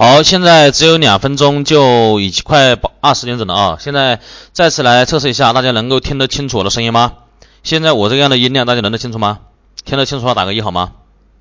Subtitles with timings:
[0.00, 3.78] 好，现在只有两分钟，就已经快二十点整了啊！
[3.80, 4.20] 现在
[4.52, 7.14] 再次来测试一下，大家能够听得清楚我的声音吗？
[7.64, 9.40] 现在我这样的音量，大家听得清楚吗？
[9.84, 10.92] 听得清楚的话，打个一好吗？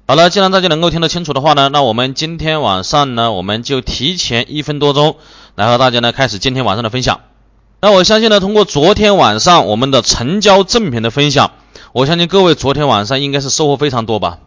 [0.07, 5.17] 好了，既然大家能够听得清楚的话呢，那我们今天晚上呢，我们就提前一分多钟
[5.53, 7.19] 来和大家呢开始今天晚上的分享。
[7.79, 11.51] 那我相信呢，通过昨天晚上我们的成交正品的分享，
[11.93, 14.39] 我相信各位昨天晚上应该是收获非常多吧。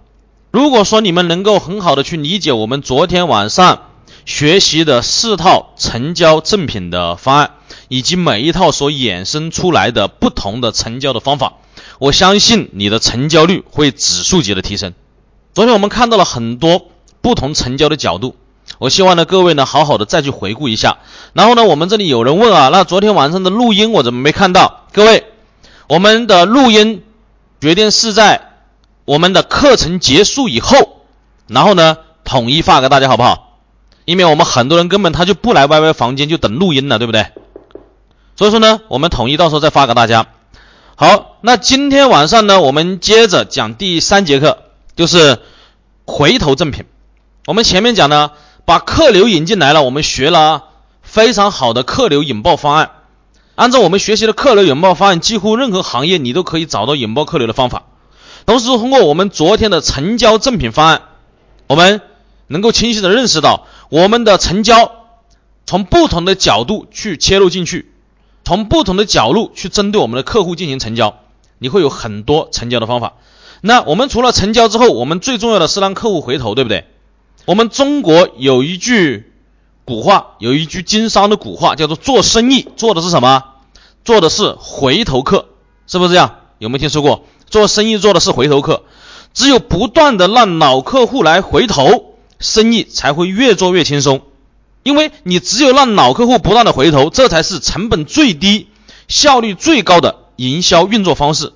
[0.50, 3.82] 如果说你们能够很好的去理解我们昨天晚上。
[4.30, 7.50] 学习的四套成交正品的方案，
[7.88, 11.54] 以及每一套所衍生出来的不同的成交的方法，
[11.98, 14.94] 我相信你的成交率会指数级的提升。
[15.52, 16.86] 昨天我们看到了很多
[17.20, 18.36] 不同成交的角度，
[18.78, 20.98] 我希望呢各位呢好好的再去回顾一下。
[21.32, 24.86] 然后呢，我们这里有人问啊，那昨天晚上的录音我怎么没看到？
[24.92, 25.24] 各位，
[25.88, 27.02] 我们的录音
[27.60, 28.52] 决定是在
[29.04, 31.02] 我们的课程结束以后，
[31.48, 33.49] 然后呢统一发给大家，好不好？
[34.04, 37.26] 因为我们很多人根本他就不来 YY 房间，就等录音了，对不对？
[38.36, 40.26] 所以说呢，我们统一到时候再发给大家。
[40.96, 44.58] 好，那今天晚上呢，我们接着讲第三节课，
[44.96, 45.38] 就是
[46.06, 46.86] 回头赠品。
[47.46, 48.30] 我们前面讲呢，
[48.64, 50.64] 把客流引进来了，我们学了
[51.02, 52.90] 非常好的客流引爆方案。
[53.54, 57.82] 按照我们学习的客流引爆方案，几乎任何行业你都可以找到引爆客流的方法。
[58.46, 61.02] 同时，通过我们昨天的成交赠品方案，
[61.66, 62.00] 我们。
[62.52, 64.92] 能够清晰的认识到我们的成交，
[65.66, 67.92] 从不同的角度去切入进去，
[68.44, 71.18] 从不同的角度去针对我们的客户进行成交，
[71.58, 73.14] 你会有很多成交的方法。
[73.60, 76.86] 那我们除了成交之后，我们最重要的是让客户回头，对不对？
[77.46, 79.32] 我们中国有一句
[79.84, 83.42] 古话，有一句经商的古话，叫做做生意做的是什么？
[84.04, 85.46] 做的是回头客，
[85.88, 86.36] 是不是这样？
[86.58, 87.24] 有没有听说过？
[87.48, 88.84] 做生意做的是回头客，
[89.34, 92.09] 只有不断的让老客户来回头。
[92.40, 94.22] 生意才会越做越轻松，
[94.82, 98.66] 因为你只有让老客户不断的回头，这才是成本最低、
[99.06, 101.52] 效率最高的营销运作方式。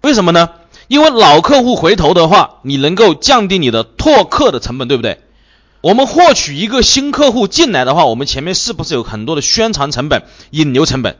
[0.00, 0.48] 为什么呢？
[0.88, 5.20] 因为老客户回头的话，你能够降低你的拓客的成本，对不对？
[5.82, 11.16] 我们获取一个新客户进来的话，我们前面是不是有很多的宣传成本、引流成本？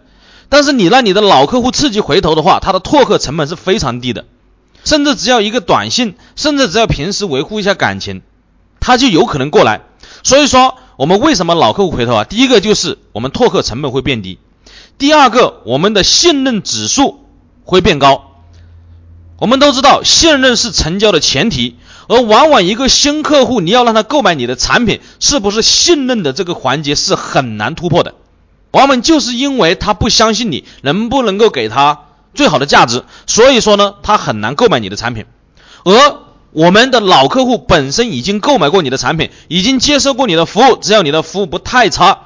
[0.48, 4.24] 但是你让你的老客户刺激回头的话，他的拓客成本是非常低的，
[4.84, 8.22] 甚至只要一个短信，甚至只要平时维护一下感情。
[8.80, 9.82] 他就有可能过来，
[10.22, 12.24] 所以说我们为什么老客户回头啊？
[12.24, 14.38] 第一个就是我们拓客成本会变低，
[14.98, 17.24] 第二个我们的信任指数
[17.64, 18.26] 会变高。
[19.38, 21.76] 我们都知道信任是成交的前提，
[22.08, 28.14] 而往往一个新客户你要让他购买你的产品，是不是信任的这个环节是很难突破的？
[28.72, 32.00] 往往就是因为他不相信你能不能够给他
[32.34, 35.26] 最好的价值，所以说呢，他很难购买你的产品，
[35.84, 36.29] 而。
[36.52, 42.22] 我们的老客户本身已经购买过你的产品，已经接受过你的服务，只要你的服务不太差，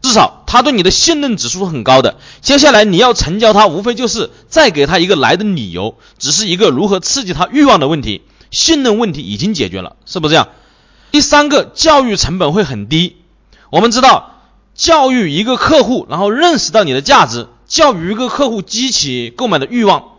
[0.00, 2.16] 至少他对你的信任指数很高的。
[2.40, 10.48] 接下来你要成交他，无非就是再给他一个来的理由，只是一个如何刺激他欲望的问题，信任问题已经解决了，是不是这样？
[11.10, 13.16] 第三个，教育成本会很低。
[13.70, 14.40] 我们知道，
[14.74, 20.17] 教育一个客户，然后认识到你的价值，教育一个客户激起购买的欲望。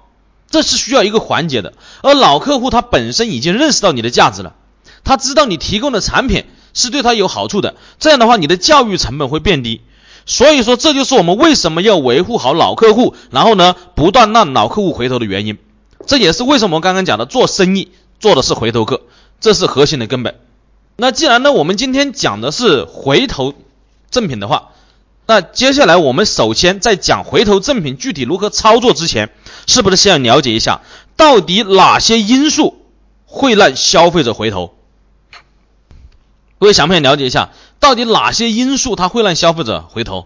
[0.50, 4.56] 这是需要一个环节的，而老客户他本身已经认识到你的价值了，
[5.04, 9.82] 他知道你提供的产品是对他有好处的，这样的话你的教育成本会变低。
[10.26, 15.58] 所以说这就是我们为什么要维护好老客户，然后呢不断让老客户回头的原因。
[16.06, 19.02] 这也是为什么我刚刚讲的做生意做的是回头客，
[19.40, 20.40] 这是核心的根本。
[20.96, 23.54] 那既然呢我们今天讲的是回头
[24.10, 24.70] 赠品的话。
[25.30, 29.30] 那接下来我们首先在讲回头赠品具体如何操作之前，
[29.68, 30.82] 是不是先要了解一下
[31.16, 32.82] 到底哪些因素
[33.28, 34.74] 会让消费者回头？
[36.58, 40.26] 各位想不想了解一下到底哪些因素它会让消费者回头？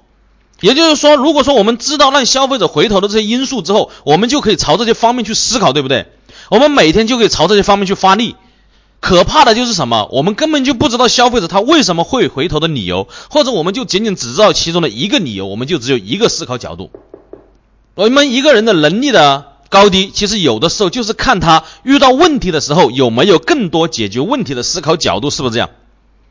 [0.62, 6.14] 也就是说，如果说我们知道让消费者回头的这些因素之后，我们就可以朝这些方面去思考，对不对？
[6.50, 8.38] 我们每天就可以朝这些方面去发力。
[9.04, 10.08] 可怕的就是什么？
[10.14, 16.90] 我们根本就不知道消费者他为什么会回头的理由，或者我们就仅仅只知道其中的一个理由，我们就只有一个思考角度。
[17.96, 25.70] 我们一个人的能力的高低，其实有的时候就是看他遇到问题的时候有没有更多解决问题的思考角度，是不是这样？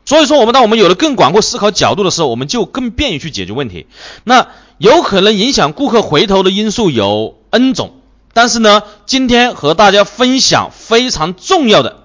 [0.05, 3.85] 所以说，我们当我们有了更广阔思考角度的时候，我们就更便于去解决问题。
[4.23, 4.47] 那
[4.79, 7.93] 有可能影响顾客回头的因素有 N 种，
[8.33, 11.99] 但是呢，今天和大家分享非常重要的。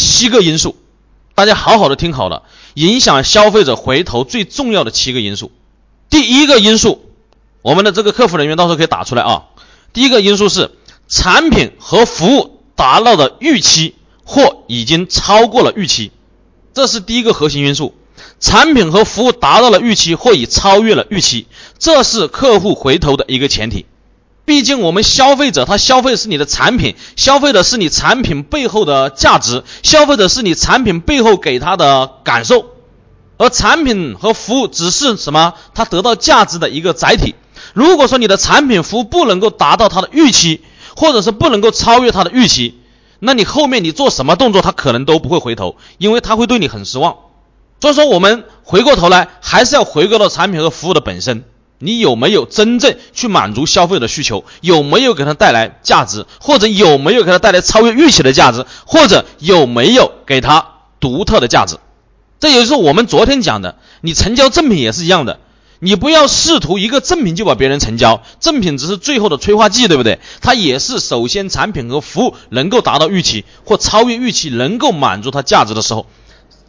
[0.00, 0.76] 七个因素，
[1.34, 5.52] 大家好好的听好了，影响消费者回头最重要的七个因素。
[6.08, 7.04] 第一个因素，
[7.60, 9.44] 我们的这个客服人员到时候可以打出来啊。
[9.92, 10.70] 第一个因素是
[11.06, 13.94] 产品和服务达到的预期
[14.24, 16.12] 或已经超过了预期，
[16.72, 17.94] 这是第一个核心因素。
[18.40, 21.46] 产品和服务达到了预期或已超越了预期，
[21.78, 23.84] 这是客户回头的一个前提。
[24.50, 32.66] 毕竟我们消费者他消费是你的产品，消费的是你产品背后的价值，消费的是你产品背后给他的感受，
[33.38, 35.54] 而产品和服务只是什么？
[35.72, 37.36] 他得到价值的一个载体。
[37.74, 40.62] 如果说你的产品服务不能够达到他的预期，
[40.96, 42.80] 或者是不能够超越他的预期，
[43.20, 47.18] 那你后面你做什么动作，他可能都不会回头，因为他会对你很失望。
[47.80, 51.44] 所以说，我们回过头来还是要回归到产品和服务的本身，
[51.80, 54.44] 你有没有真正去满足消费者的需求？
[54.60, 56.26] 有没有给他带来价值？
[56.38, 58.66] 或者有没有给他带来超越预期的价值？
[58.86, 60.66] 或者有没有给他
[61.00, 61.78] 独特的价值？
[62.38, 65.40] 这也就是我们昨天讲的，你成交赠品也是一样的。
[65.82, 70.18] 你不要试图一个赠品就把别人成交，赠品只是最后的催化剂，对不对？
[70.42, 76.04] 它也是首先产品和服务能够达到预期或超越预期，能够满足它价值的时候，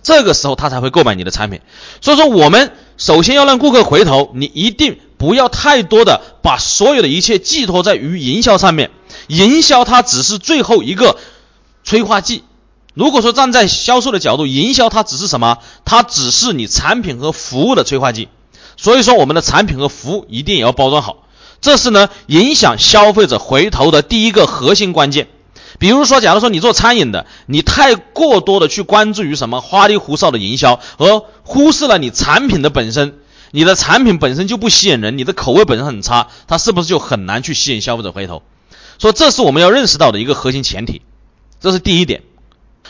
[0.02, 1.60] 这个时候他才会购买你的产品。
[2.00, 2.72] 所以说，我们
[3.02, 8.92] 首先要让顾客回头，你一定不要太多的把所有的一切寄托在于营销上面，
[9.26, 11.18] 营销它只是最后一个
[11.84, 12.44] 催化剂。
[12.94, 15.58] 如果说站在销售的角度，营销它只是什么？
[15.84, 18.30] 它只是你产品和服务的催化剂。
[18.78, 21.24] 所以说，我们的产品和服务一定也要包装好，
[21.60, 25.28] 这是呢影响消费者回头的第一个核心关键。
[25.82, 33.18] 比如说，假如说你做餐饮的，你太过多的去关注于什么花里胡哨的营销，而忽视了你产品的本身，
[33.50, 38.44] 你的产品本身就不吸引人，你的口味本身很差，它是不是就很难去吸引消费者回头？
[39.00, 41.02] 说这是我们要认识到的一个核心前提，
[41.60, 42.22] 这是第一点。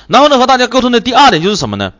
[0.08, 1.94] 然后呢，和大家沟通的第二点就是什么呢？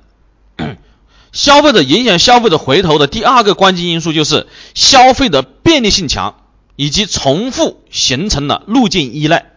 [1.32, 6.36] 消费者影响消费者回头的第二个关键因素就是消费的便利性强，
[6.76, 9.51] 以及重复形成了路径依赖。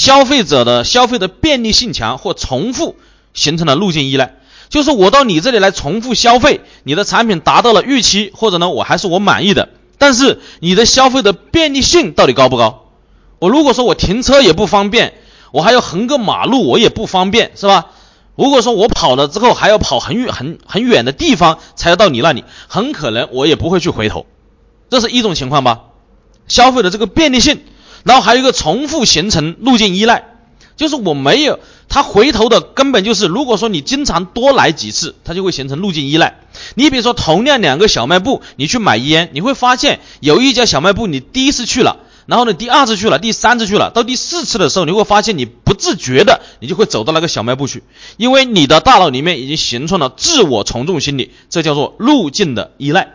[0.00, 2.96] 消费者的消费的便利性强或重复
[3.34, 4.36] 形成了路径依赖，
[4.70, 9.68] 就是我到你这里来重复消费，你的产品达到了预期，或者呢我还是我满意的，
[9.98, 12.86] 但是你的消费的便利性到底高不高？
[13.40, 15.12] 我如果说我停车也不方便，
[15.52, 17.88] 我还要横个马路，我也不方便，是吧？
[18.36, 24.24] 如果说我跑了之后还要跑很远很很远的地方才要到你那里，很可能我也不会去回头，
[24.88, 25.80] 这是一种情况吧。
[26.48, 27.62] 消费的这个便利性，
[28.04, 30.24] 然后还有一个重复形成路径依赖，
[30.76, 31.58] 就是我没有
[31.88, 36.40] 他回头的根本就是，如果说你经常多来几次，它就会形成路径依赖。
[36.74, 41.98] 你比如说同样两个小卖部，你去买烟，你会发现有一家小卖部你第一次去了。
[42.26, 47.82] 然后呢，第二次去了，第三次去了，到第四次的时候，你会发现你不自觉的，你就会走到那个小卖部去，
[48.18, 53.14] 因为你的大脑里面已经形成了自我从众心理，这叫做路径的依赖。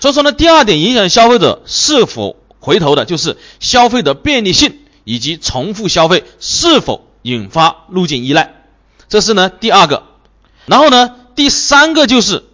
[0.00, 8.54] 所以说呢，第二点影响消费者是否回头的，就是消费的便利性以及重复消费是否引发路径依赖，
[9.08, 10.04] 这是呢第二个。
[10.66, 12.44] 然后呢，第三个就是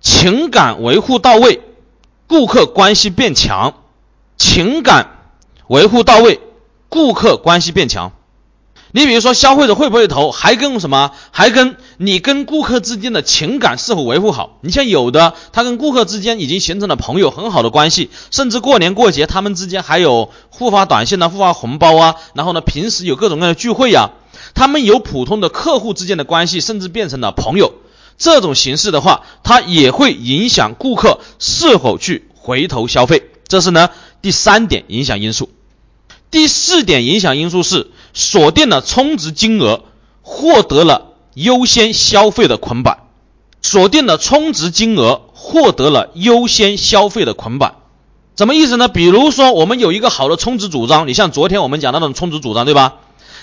[0.00, 1.60] 情感维护到位，
[2.26, 3.74] 顾客关系变强，
[4.36, 5.14] 情感。
[5.66, 6.40] 维护到位，
[6.88, 8.12] 顾客关系变强。
[8.92, 11.10] 你比如说，消费者会不会投，还跟什么？
[11.30, 14.58] 还跟你跟顾客之间的情感是否维护好？
[14.62, 24.12] 你像有的，他跟顾客之间已经形成了朋友很好的关系，甚至过年过节他们之间还有互发短信啊、互发红包啊，然后呢，平时有各种各样的聚会呀，
[24.54, 27.74] 他们有普通的客户之间的关系，甚至变成了朋友。
[28.16, 33.22] 这种形式的话，它也会影响顾客是否去回头消费。
[33.46, 33.90] 这是呢
[34.22, 35.50] 第三点影响因素。
[36.30, 39.84] 第四点影响因素是锁定了充值金额，
[40.22, 42.98] 获得了优先消费的捆绑。
[43.60, 47.74] 锁定了充值金额，获得了优先消费的捆绑，
[48.36, 48.86] 什么意思呢？
[48.86, 52.98] 比如说，我们有一个好的充值主张，你像昨天我们讲的那种充值主张，对吧？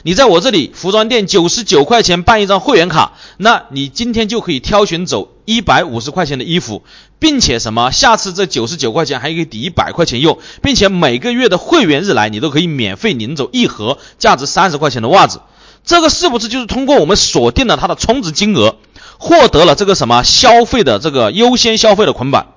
[0.07, 6.83] 你在我这里服装店九十九块钱办一张会员卡，那你今天就可以挑选走一百五十块钱的衣服，
[7.17, 7.89] 并且什么？
[7.89, 15.41] 下次这九十九块钱还可以抵一百块钱用，并且每个月的会员日来，你都可以免费领走一盒价值三十块钱的袜子。
[15.83, 18.75] 这个是不是就是通过我们锁定了它的充值金额，
[19.17, 22.53] 获得了这个什么消费的这个优先消费的捆绑？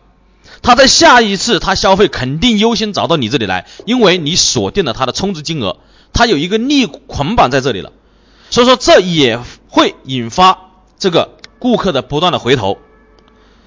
[0.61, 5.79] 他在下一次他消费肯定优先找到你这里来，因为你锁定了他的充值金额。
[6.13, 7.93] 它有一个利捆绑在这里了，
[8.51, 12.79] 所以说这也会引发这个顾客的不断的回头。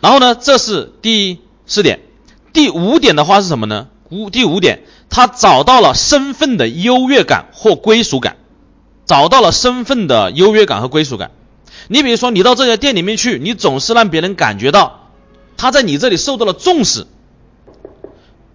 [0.01, 2.01] 然后呢，这是第四点，
[2.53, 3.87] 第五点的话是什么呢？
[4.09, 8.35] 五第五点，他找到了身份的优越感或归属感，
[9.05, 11.31] 找到了身份的优越感和归属感。
[11.87, 15.09] 你比如说，你到这家店里面去，你总是让别人感觉到
[15.55, 17.07] 他在你这里受到了重视。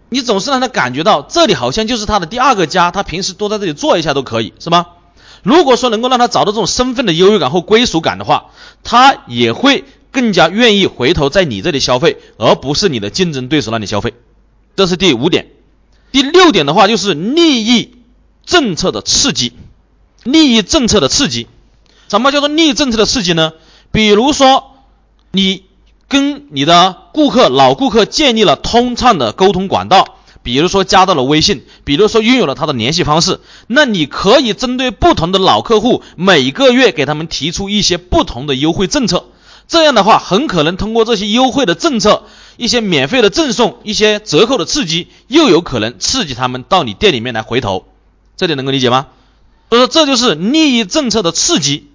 [0.08, 4.86] 你总是让他感觉到这里好像就是他的第二个家，他平时多在这里坐一下都可以，是吗？
[5.42, 8.46] 如果说能够让他找到这种身份的优越感或归属感的话，
[8.82, 14.14] 他也会更加愿意回头在你这里消费，而不是你的竞争对手那里消费。
[14.75, 15.48] 这是第五点。
[16.10, 17.98] 第六点的话就是利益
[18.44, 19.52] 政策的刺激，
[20.25, 21.46] 利益政策的刺激。
[22.08, 23.52] 什么叫做利益政策的刺激呢？
[23.92, 24.72] 比如说
[25.30, 25.65] 你
[26.08, 30.16] 跟你的顾客老顾客建立了通畅的沟通管道。
[30.42, 39.25] 比如说加到了微信，比如说拥有了他的联系方式，那你可以针对不同的老客户，每个月给他们提出一些不同的优惠政策。
[39.66, 42.22] 这样的话，很可能通过这些优惠的政策、
[42.56, 47.84] 一些免费的赠送、一些折扣的刺激，又有可能刺激他们到你店里面来回头。
[48.36, 49.08] 这点能够理解吗？
[49.68, 51.88] 所以说这就是利益政策的刺激，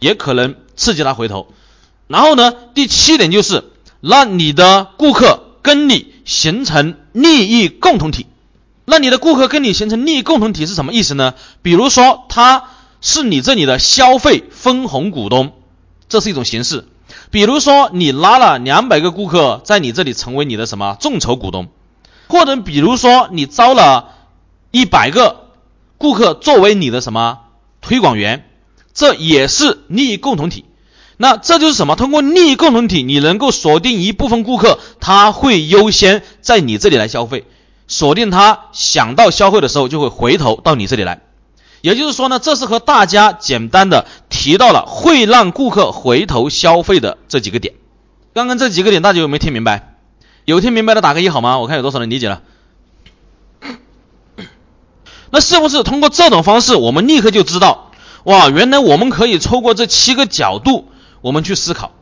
[0.00, 1.46] 也可能刺激他回头。
[2.12, 3.64] 然后呢，第七点就是
[4.00, 5.48] 让你的顾客。
[5.62, 8.26] 跟你形成利益共同体，
[8.84, 11.34] 那你的顾客跟你形成利益共同体是什么意思呢？
[11.62, 12.64] 比如说他
[13.00, 15.52] 是你这里的消费分红股东，
[16.08, 16.84] 这是一种形式。
[17.30, 21.68] 比如说你拉了两百个顾客在你这里成为你的什么众筹股东，
[22.26, 24.08] 或者比如说你招了
[24.72, 25.46] 一百个
[25.96, 27.38] 顾客作为你的什么
[27.80, 28.50] 推广员，
[28.92, 30.64] 这也是利益共同体。
[31.22, 31.94] 那这就是什么？
[31.94, 37.44] 通过利益共同体，你能够锁定一部分顾客，他会优先在你这里来消费，
[37.86, 41.20] 锁定他想到消费的时候就会回头到你这里来。
[41.80, 47.74] 也就是说呢，这是和大家简单的提到了会让顾客回头消费的这几个点。
[48.34, 49.94] 刚刚这几个点大家有没有听明白？
[50.44, 51.60] 有听明白的打个一好吗？
[51.60, 52.42] 我看有多少人理解了。
[55.30, 57.92] 那是不是通过这种方式，我们立刻就知道，
[58.24, 60.88] 哇，原来我们可以透过这七个角度。
[61.22, 61.92] 我们去思考，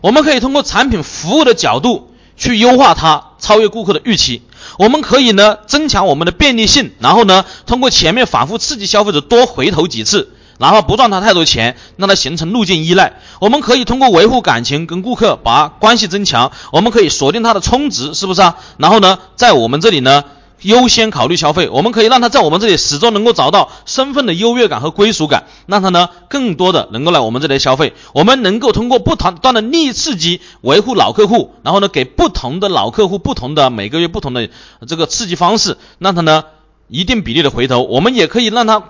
[0.00, 4.42] 我们可以通过产品服务的角度去优化它，超越顾客的预期。
[4.78, 13.20] 我们可以呢增强我们的便利性，然后呢通过前面反复刺激消费者多回头几次，然后不赚他太多钱，让他形成路径依赖。
[13.40, 16.50] 我们可以通过维护感情，跟顾客把关系增强。
[16.72, 18.56] 我们可以锁定他的充值，是不是啊？
[18.78, 20.24] 然后呢，在我们这里呢。
[20.64, 27.92] 优先考虑消费，我们可以让他在我们这里始终能够找到身份的优越感和归属感，让他呢更多的能够来我们这里消费。
[28.14, 34.48] 我们能够通过不同端的利益刺激维护老客户，然后呢给不同的老客户不同的每个月不同的
[34.88, 36.44] 这个刺激方式，让他呢
[36.88, 37.82] 一定比例的回头。
[37.82, 38.82] 我们也可以让他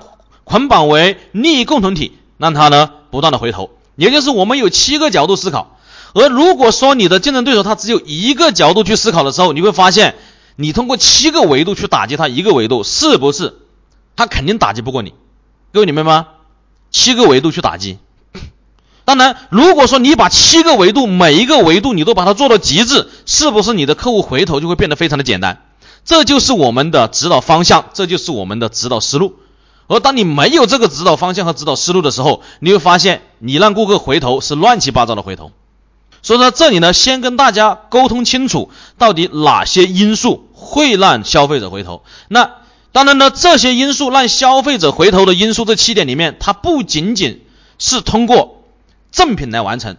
[0.44, 3.70] 捆绑为利益共同体，让他呢不断的回头。
[3.96, 5.76] 也就是我们有七个角度思考，
[6.14, 10.14] 而如果说你的竞争对手他只有一个角度去思考的时候，你会发现。
[10.56, 13.56] 你通过七个维度去打击他一个维度，是不是？
[14.16, 15.12] 他肯定打击不过你。
[15.72, 16.28] 各位，明白吗？
[16.90, 17.98] 七个维度去打击。
[19.04, 25.62] 当然，如果说你把七个维度每一个维度你都把它做到极致，是不是你的客户回头就会变得非常的简单？
[26.04, 29.36] 这就是我们的指导方向，这就是我们的指导思路。
[29.86, 35.50] 而当你没有这个指导方向和指导思路的时候，你会发现你让顾客回头是乱七八糟的回头。
[36.24, 42.02] 所以说这里呢，先跟大家沟通清楚，到底哪些因素会让消费者回头。
[42.28, 42.50] 那
[42.92, 47.42] 当然呢，这些因素让消费者回头的因素，这七点里面，它不仅仅
[47.78, 48.64] 是通过
[49.12, 49.98] 赠品来完成，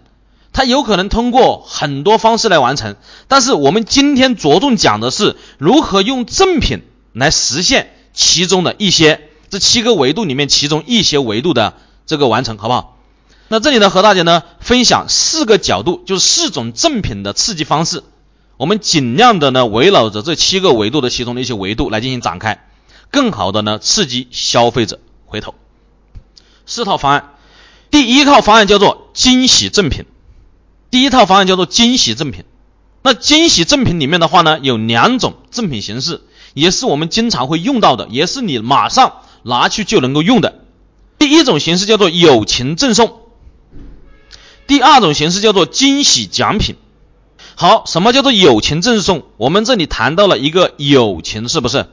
[0.51, 2.95] 它有可能通过很多方式来完成。
[3.27, 6.81] 但是我们今天着重讲的是如何用赠品
[7.13, 11.75] 来实现其中的一些这七个维度里面其中一些维度的
[12.07, 12.94] 这个完成，好不好？
[13.47, 18.03] 那这里呢，和大家呢分享四个角度，就是四种赠品的刺激方式。
[18.57, 22.67] 我们尽量的呢，围绕着这七个维度的其中的一些维度来进行展开，
[23.11, 25.53] 更好的呢刺激消费者回头。
[26.65, 27.33] 四套方案，
[27.91, 30.05] 第一套方案叫做惊喜赠品。
[30.89, 32.45] 第一套方案叫做惊喜赠品。
[33.03, 36.21] 那惊喜赠品里面的话呢，有两种赠品形式，
[36.55, 40.61] 也是我们经常会用到的，也是你马上拿去就能够用的。
[41.19, 43.19] 第一种形式叫做友情赠送。
[44.67, 46.75] 第二种形式叫做惊喜奖品。
[47.55, 49.23] 好，什么叫做友情赠送？
[49.37, 51.85] 我们这里谈到了一个友情，是不是？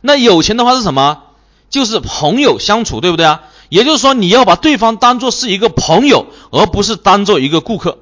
[0.00, 1.22] 那友情的话是什么？
[1.70, 3.42] 就是朋友相处，对不对啊？
[3.68, 7.98] 也就是说，你要把对方当做是一个朋友，而不是当做一个顾客，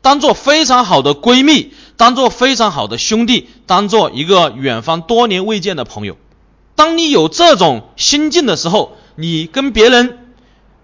[0.00, 6.16] 当做非常好的闺蜜，当做非常好的兄弟，当做一个远方多年未见的朋友。
[6.74, 10.34] 当你有这种心境的时候，你跟别人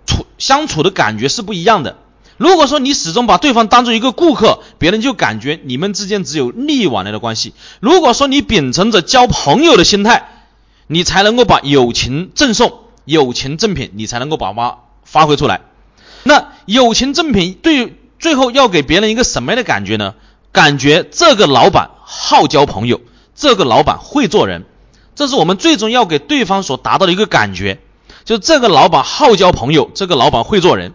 [0.06, 1.96] 处相处的感觉是不一样的。
[2.38, 7.52] 如果说你始终把对方当做一个顾客，别人就感觉你们之间只有利益往来的关系。
[7.80, 10.28] 如果说你秉承着交朋友的心态，
[10.86, 15.60] 你才能够把友情赠送、友情赠品，你才能够把它发挥出来。
[16.22, 20.14] 那友情赠品对最后要给别人一个什么样的感觉呢？
[20.52, 23.00] 感觉这个老板好交朋友，
[23.34, 24.64] 这个老板会做人，
[25.14, 27.80] 这是我们最终要给对方所达到的一个感觉，
[28.24, 30.94] 就是这个老板好交朋友，这个老板会做人。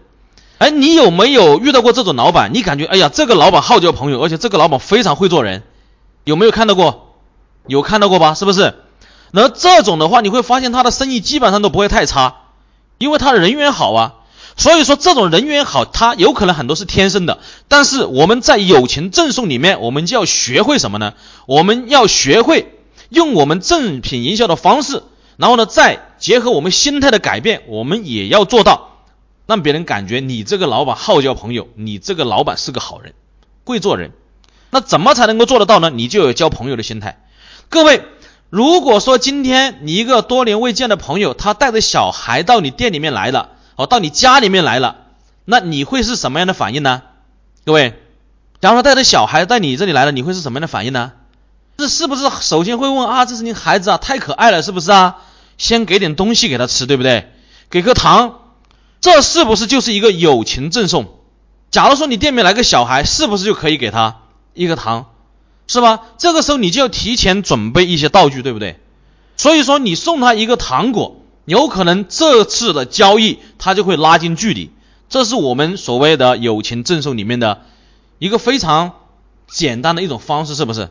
[0.57, 2.53] 哎，你有没有遇到过这种老板？
[2.53, 5.63] 你感觉哎呀，这个老板好交朋友，而且这个老板非常会做人，
[6.23, 7.15] 有没有看到过？
[7.67, 8.33] 有看到过吧？
[8.33, 8.75] 是不是？
[9.31, 12.35] 那这种的话，你会发现他的生意基本上都不会太差，
[12.97, 14.13] 因为他的人缘好啊。
[14.55, 17.39] 所以说，这种人缘好，他有可能很多是天生的。
[17.67, 21.13] 但是我们在友情赠送里面，我们就要学会什么呢？
[21.47, 22.71] 我们要学会
[23.09, 25.01] 用我们正品营销的方式，
[25.37, 28.92] 然后呢，再结合我们心态的改变，我们也要做到
[29.45, 33.13] 让别人感觉你这个老板好交朋友，你这个老板是个好人，
[33.65, 34.11] 会做人。
[34.69, 35.89] 那怎么才能够做得到呢？
[35.89, 37.23] 你就有交朋友的心态。
[37.69, 38.03] 各位，
[38.49, 43.49] 如果说今天你一个多年未见的朋友，他带着小孩到你店里面来了。
[43.75, 44.97] 哦，到你家里面来了，
[45.45, 47.01] 那你会是什么样的反应呢？
[47.65, 47.99] 各位，
[48.61, 51.11] 假如说带着小孩在你这里来了，你会是什么样的反应呢？
[51.77, 53.25] 这是不是首先会问啊？
[53.25, 55.17] 这是你孩子啊，太可爱了，是不是啊？
[55.57, 57.31] 先给点东西给他吃，对不对？
[57.71, 58.41] 给颗糖，
[59.03, 61.07] 这是不是就是一个友情赠送？
[61.71, 64.21] 假如说你店面来个小孩，是不是就可以给他
[64.53, 65.07] 一个糖，
[65.67, 65.99] 是吧？
[66.17, 68.79] 这个时候你就要提前准备一些道具，对不对？
[69.35, 71.17] 所以说你送他一个糖果。
[71.43, 74.71] 有可能这次的交易，他就会拉近距离，
[75.09, 77.63] 这是我们所谓的友情赠送里面的
[78.19, 78.93] 一个非常
[79.49, 80.89] 简单的一种方式，是不是？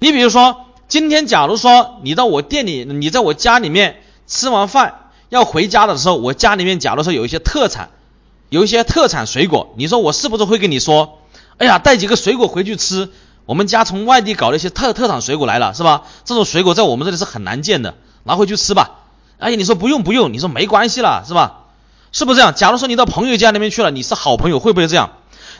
[0.00, 5.03] 你比如说，今天假如说你到我店里，你在我家里面吃完饭
[5.34, 7.90] 要回家的时候，我家里面假如说有一些特产，
[8.48, 11.18] 有一些特产水果，你说我是不是会跟你说，
[11.58, 13.10] 哎呀，带几个水果回去吃？
[13.46, 16.04] 我们家从外地搞了一些特特产水果来了，是吧？
[16.24, 19.00] 这种水果在我们这里是很难见的，拿回去吃吧。
[19.38, 21.64] 哎，你说不用不用，你说没关系了，是吧？
[22.12, 22.54] 是不是这样？
[22.54, 25.10] 假如说你到朋友家里面去了，你是好朋友，会不会这样？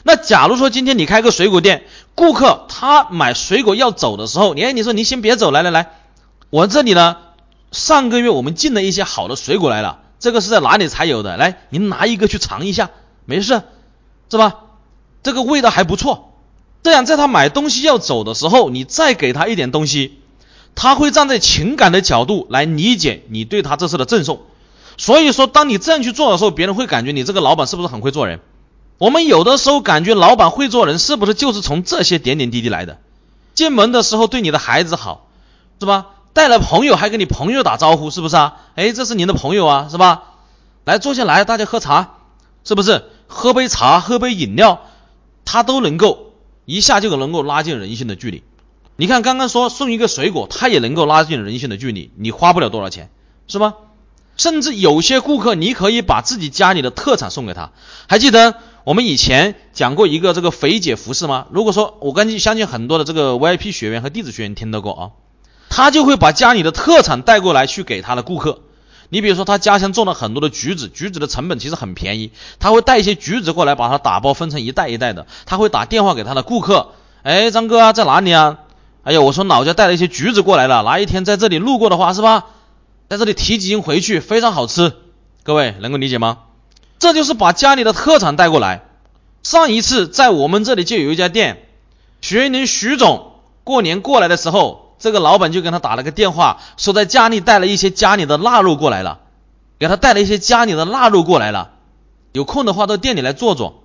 [0.03, 1.83] 那假如说今天你开个水果店，
[2.15, 5.91] 顾客他买水果要走的时候，你哎，你说你先别走，来来来，
[6.49, 7.17] 我这里呢，
[7.75, 11.35] 上个月我们进了一些好的水果来了，这个是在哪里才有的？
[11.35, 12.89] 来，您拿一个去尝一下，
[13.25, 13.63] 没事，
[14.31, 14.61] 是吧？
[15.23, 16.31] 这个味道还不错。
[16.83, 20.19] 这样在他买东西要走的时候，你再给他一点东西。
[20.73, 24.41] 他会站在情感的角度来理解你对他这次的赠送，
[24.97, 28.39] 所以说，当你这样去做的时候，别人会感觉你这个老板是不是很会做人？
[28.97, 32.99] 我们有的时候感觉老板会做人，是不是就是从这些点点滴滴来的？
[33.53, 35.27] 进门的时候对你的孩子好，
[35.79, 36.07] 是吧？
[36.35, 38.57] 带了朋友还跟你朋友打招呼，是不是啊？
[38.75, 40.23] 哎，这是您的朋友啊，是吧？
[40.83, 42.17] 来坐下来，大家喝茶，
[42.65, 43.05] 是不是？
[43.27, 44.81] 喝杯茶，喝杯饮料，
[45.45, 46.33] 他都能够
[46.65, 48.43] 一下就能够拉近人性的距离。
[48.97, 53.09] 你看，刚刚说送一个水果，他也能够拉近人性的距离，你花不了多少钱，
[53.47, 53.75] 是吧？
[54.35, 57.71] 甚至有些顾客，你可以把自己家里的特产送给他。
[58.09, 61.47] 还记得我们以前讲过一个这个肥姐服饰吗？
[61.49, 65.03] 如果说我跟相信很多的这个 VIP 学员和弟子学员听到过啊，
[65.75, 68.59] 他就会把家里的特产带过来去给他的顾客。
[69.09, 78.59] 你比如说他家乡种了很多的橘子，橘子的成本其实很便宜，他会带一些橘子过来，把它打包分成一袋一袋的，他会打电话给他的顾客，哎，张哥啊，在哪里啊？
[79.03, 82.45] 哎呀，我从老家带了一些橘子过来了，哪一天在这里路过的话，是吧？
[83.09, 84.93] 在这里提几斤回去，非常好吃。
[85.43, 86.37] 各位能够理解吗？
[86.99, 88.85] 这就是把家里的特产带过来。
[89.43, 91.67] 上一次在我们这里就有一家店，
[92.21, 93.33] 学员徐总
[93.65, 99.19] 过年过来的时候，这个老板就跟他打了个电话，说在家里带了一些家里的腊肉过来了，
[99.77, 101.71] 给他带了一些家里的腊肉过来了，
[102.31, 103.83] 有空的话到店里来坐坐。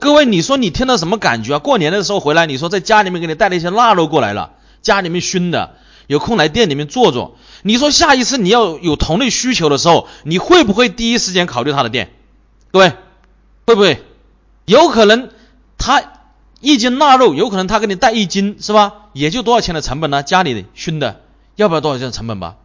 [0.00, 1.58] 各位，你说你听到什么感觉啊？
[1.58, 5.74] 过年的时候回来，你说在家里面给你带了一些腊肉过来了，家里面熏的，
[6.06, 7.36] 有空来店里面坐坐。
[7.62, 12.12] 你说下一次你要有同类需求的时候，你会不会第一时间考虑他的店？
[12.70, 12.92] 各位，
[13.66, 14.02] 会不会？
[14.66, 15.30] 有可能
[15.78, 16.02] 他
[16.60, 18.94] 一斤腊肉，有可能他给你带一斤，是吧？
[19.12, 20.22] 也就多少钱的成本呢？
[20.22, 21.20] 家里熏的，
[21.56, 22.56] 要不要多少钱的成本吧？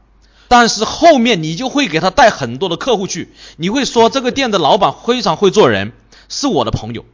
[0.48, 5.94] 但是后面你就会给他带很多的客户去，你会说这个店的老板非常会做人，
[6.30, 7.06] 是我的朋友。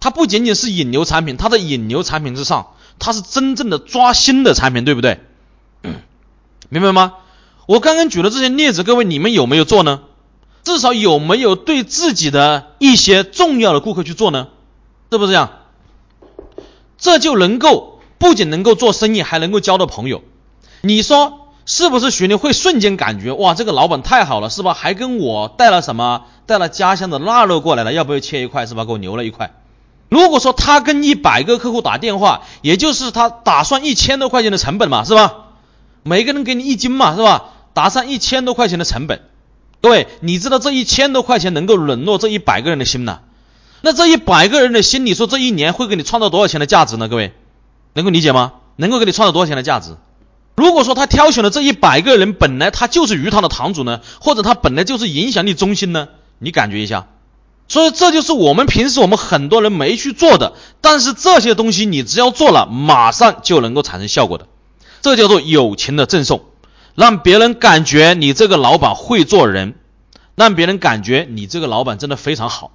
[0.00, 5.20] 他不仅仅是引流产品，他的引流产品之上，他是真正的抓新的产品，对不对？
[6.70, 7.14] 明白吗？
[7.66, 10.00] 我刚刚举的这些例子，各位你们有没有做呢？
[10.62, 14.48] 至少有没有对自己的一些重要的顾客去做呢？
[15.12, 15.50] 是不是这样？
[17.00, 20.22] 这就能够不仅能够做生意，还能够交到朋友。
[20.82, 22.10] 你说是不是？
[22.10, 24.74] 学员会瞬间感觉哇，这个老板太好了，是吧？
[24.74, 26.26] 还跟我带了什么？
[26.46, 28.66] 带了家乡的腊肉过来了，要不要切一块？
[28.66, 28.84] 是吧？
[28.84, 29.52] 给我留了一块。
[30.08, 35.46] 如果说他跟一百个客户打电话，也就是他打算一千多块钱的成本嘛，是吧？
[36.02, 37.50] 每个人给你一斤嘛，是吧？
[37.72, 39.22] 打上一千多块钱的成本，
[39.80, 43.20] 各位，你知道这一千多块钱能够冷落这一百个人的心呢？
[43.82, 47.08] 那这一百个人的心，你说这一年会给你创造多少钱的价值呢？
[47.08, 47.32] 各位，
[47.94, 48.52] 能够理解吗？
[48.76, 49.96] 能够给你创造多少钱的价值？
[50.56, 56.08] 如果说他挑选的这一百个人本来他就是鱼塘的堂主呢，或者他本来就是影响力中心呢？
[56.38, 57.06] 你感觉一下。
[57.68, 64.48] 所以这就是我们平时我们很多人没去做的，但是这些东西你只要做了，马上就能够产生效果的。
[65.02, 66.42] 这叫做友情的赠送，
[66.94, 69.76] 让别人感觉你这个老板会做人，
[70.34, 72.72] 让别人感觉你这个老板真的非常好，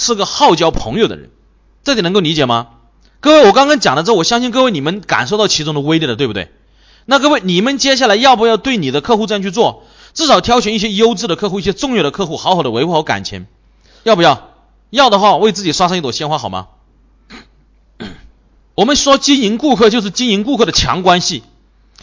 [0.00, 1.30] 是个好交朋友的人。
[1.84, 2.68] 这点能够理解吗？
[3.20, 6.50] 各位，我刚刚讲了之后，我相信各位你们感受到其中的威力了，对不对？
[7.06, 9.84] 那各位，你们接下来要不要对你的客户这样去做？
[10.12, 13.46] 至少挑选一些优质的客户，一些重要的客户，好好的维护好感情。
[14.02, 14.50] 要不要？
[14.90, 16.68] 要的话，为自己刷上一朵鲜花好吗？
[18.74, 21.42] 我们说经营顾客就是经营顾客的强关系，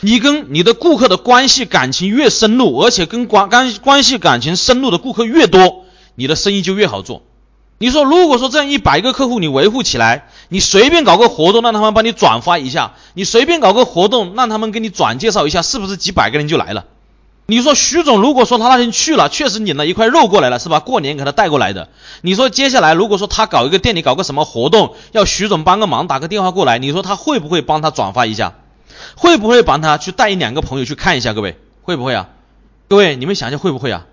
[0.02, 5.84] 你跟你的顾客的关系感情越深入，而且跟关关关系感情深入的顾客越多，
[6.16, 7.24] 你的生意就越好做。
[7.80, 16.86] 你说，如果说这样一百个客户你维护起来，你随便搞个活动让他们帮你转发一下，你随便搞个活动让他们给你转介绍一下，是不是几百个人就来了？
[17.46, 20.80] 你说徐总，如果说他那天去了，确实领了一块肉过来了，是吧？
[20.80, 21.90] 过年给他带过来的。
[22.22, 28.56] 你说接下来如果说他搞一个店里搞个什么活动，要徐总帮个忙，打个电话过来，你说他会不会帮他转发一下？
[29.16, 31.34] 会不会帮他去带一两个朋友去看一下？
[31.34, 32.28] 各位会不会啊？
[32.90, 34.08] 各位你们想想会不会啊？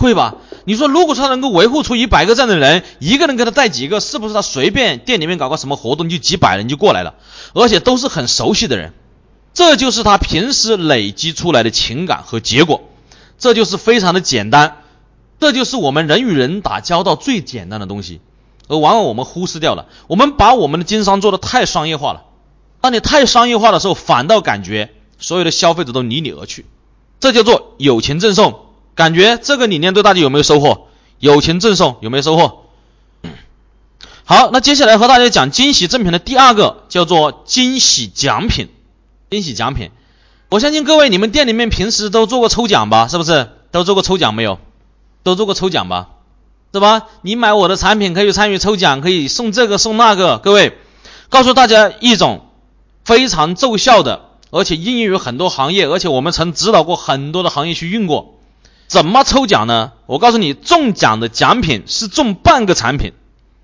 [0.00, 0.36] 会吧？
[0.64, 7.14] 你说如果他能够维护出一百个这样的人，一个人给他带几个，是不是他随便店里面搞个什么活动就几百人就过来了，
[7.52, 8.94] 而且都是很熟悉的人。
[9.52, 12.82] 这就是他平时累积出来的情感和结果，
[13.38, 14.78] 这就是非常的简单，
[15.38, 18.20] 这就是我们人与人打交道最简单的东西，
[18.68, 19.86] 而往往我们忽视掉了。
[20.06, 22.22] 我们把我们的经商做的太商业化了，
[22.80, 26.64] 当你太商业化的时候，反倒感觉所有的消费者都离你而去。
[27.18, 28.60] 这叫做友情赠送，
[29.00, 30.88] 感觉这个理念对大家有没有收获？
[31.20, 32.66] 友情赠送有没有收获？
[34.24, 38.68] 好，那接下来和大家讲惊喜赠品的第二个叫做惊喜奖品。
[39.30, 39.90] 惊喜奖品，
[40.50, 43.08] 我相信各位你们店里面平时都做过抽奖吧？
[43.08, 44.58] 是不是都做过抽奖没有？
[45.22, 46.10] 都做过抽奖吧？
[46.74, 47.06] 是吧？
[47.22, 50.36] 你买我的产品可以参与抽奖，可以送这个送那个。
[50.36, 50.76] 各位，
[51.30, 52.48] 告诉大家一种
[53.06, 58.36] 非常奏效的，而且应用于很多行业，而且我们曾指导过很多的行业去用过。
[58.90, 59.92] 怎么抽奖呢？
[60.06, 63.12] 我告诉你，中奖的奖品是中半个产品。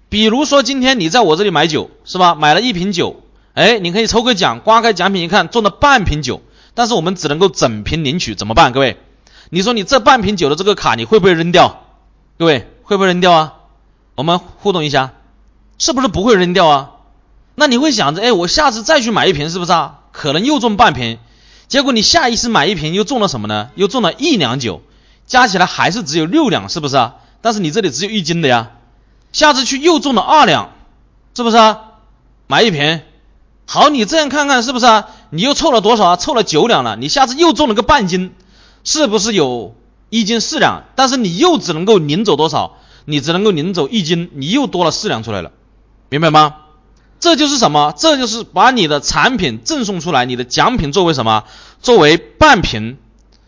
[0.08, 2.36] 比如说今天你在我这里买酒，是吧？
[2.36, 3.24] 买了一瓶酒。
[3.54, 6.42] 哎，你可以抽个奖，刮开奖品一看，中了半瓶酒，
[6.74, 8.70] 但是我们只能够整瓶领取，怎么办？
[8.70, 8.98] 各位，
[9.50, 11.82] 你说你这半瓶酒的这个卡，你会不会扔掉？
[12.38, 13.54] 各位会不会扔掉啊？
[14.14, 15.14] 我们互动一下，
[15.76, 16.90] 是不是不会扔掉啊？
[17.56, 20.02] 那你会想着，哎，我下次再去买一瓶，是不是啊？
[20.12, 21.18] 可能又中半瓶，
[21.66, 23.70] 结果你下一次买一瓶又中了什么呢？
[23.74, 24.82] 又中了一两酒，
[25.26, 27.16] 加起来还是只有六两，是不是啊？
[27.40, 28.70] 但是你这里只有一斤的呀，
[29.32, 30.70] 下次去又中了二两，
[31.34, 31.80] 是不是啊？
[32.46, 33.02] 买一瓶。
[33.66, 35.08] 好，你这样看看是不是啊？
[35.30, 36.16] 你又凑了多少啊？
[36.16, 36.96] 凑了九两了。
[36.96, 38.32] 你下次又中了个半斤，
[38.84, 39.74] 是不是有
[40.08, 40.84] 一斤四两？
[40.94, 42.76] 但是你又只能够领走多少？
[43.04, 45.50] 你只能够领走一斤，你又多了四两出来了，
[46.08, 46.56] 明白吗？
[47.18, 47.92] 这就是什么？
[47.96, 51.44] 这就是把你的产品赠送出来，你的奖品作为什么？
[51.82, 52.98] 作为半瓶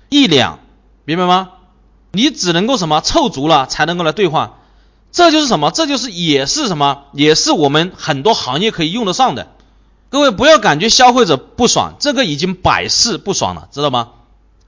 [0.08, 0.58] 一两，
[1.04, 1.50] 明白吗？
[2.12, 4.52] 你只能够什么凑足了才能够来兑换，
[5.12, 5.70] 这就是什么？
[5.70, 7.04] 这就是也是什么？
[7.12, 9.48] 也是我们很多行业可以用得上的。
[10.10, 14.10] 各位不要感觉消费者不爽，这个已经百试不爽了，知道吗？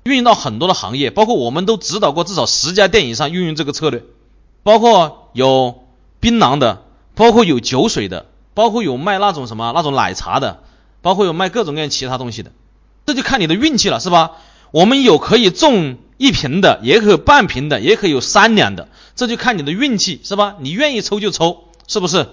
[0.03, 4.03] 运用到很多的行业，包括我们都指导过至少十家店以上运用这个策略，
[4.63, 5.85] 包括有
[6.21, 6.83] 槟榔的，
[7.15, 10.63] 包括有酒水的，包括有卖那种什么那种奶茶的，
[11.03, 12.51] 包括有卖各种各样其他东西的，
[13.07, 14.33] 这就看你的运气了，是吧？
[14.71, 20.57] 我们有可以中一瓶的，也可以半瓶的，也可以有三两的，这就看你的运气，是吧？
[20.61, 22.29] 你愿意抽就抽，是不是？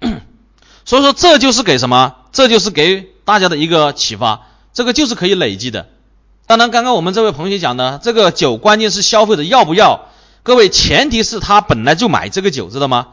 [0.86, 2.14] 所以说这就是给什么？
[2.32, 5.88] 这就是给大家的一个启发，这个就是可以累积的。
[6.46, 10.06] 当然，刚刚我们这位同学讲的这个酒，关键是消费者要不要。
[10.42, 13.08] 各位，前提是他本来就买这个酒，知道吗？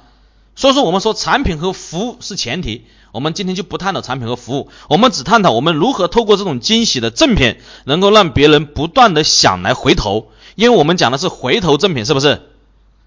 [0.55, 2.85] 所以说，我们说产品和服务是前提。
[3.11, 10.31] 我们今天就不探讨产品和服务，我们只探讨我们如何透过这种惊喜的赠品，能够让别人不断的想来回头。
[10.55, 12.41] 因为我们讲的是回头赠品，是不是？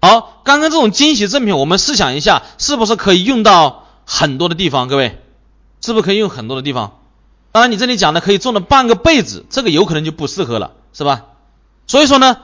[0.01, 3.85] 好，刚刚这种惊喜赠品，我们试想一下，是不是可以用到？
[4.11, 5.21] 很多的地方，各位，
[5.81, 6.97] 是不是可以用很多的地方？
[7.51, 11.25] 当然，你这里讲的可以种了半个被子，这个有可能就不适合了，是吧？
[11.85, 12.37] 所以说呢，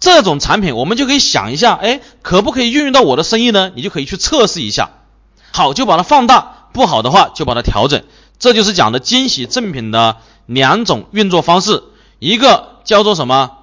[0.00, 3.70] 这种产品我们就可以想一下，哎，可不可以运用到我的生意呢？
[3.76, 4.90] 你就可以去测试一下，
[5.52, 8.02] 好就把它放大，不好的话就把它调整。
[8.38, 11.84] 这就是讲的惊喜赠品的两种运作方式，
[12.18, 13.58] 一个叫做什么？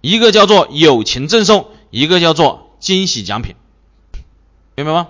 [0.00, 3.54] 一个叫做友情赠送，一个叫做惊喜奖品，
[4.74, 5.08] 明白吗？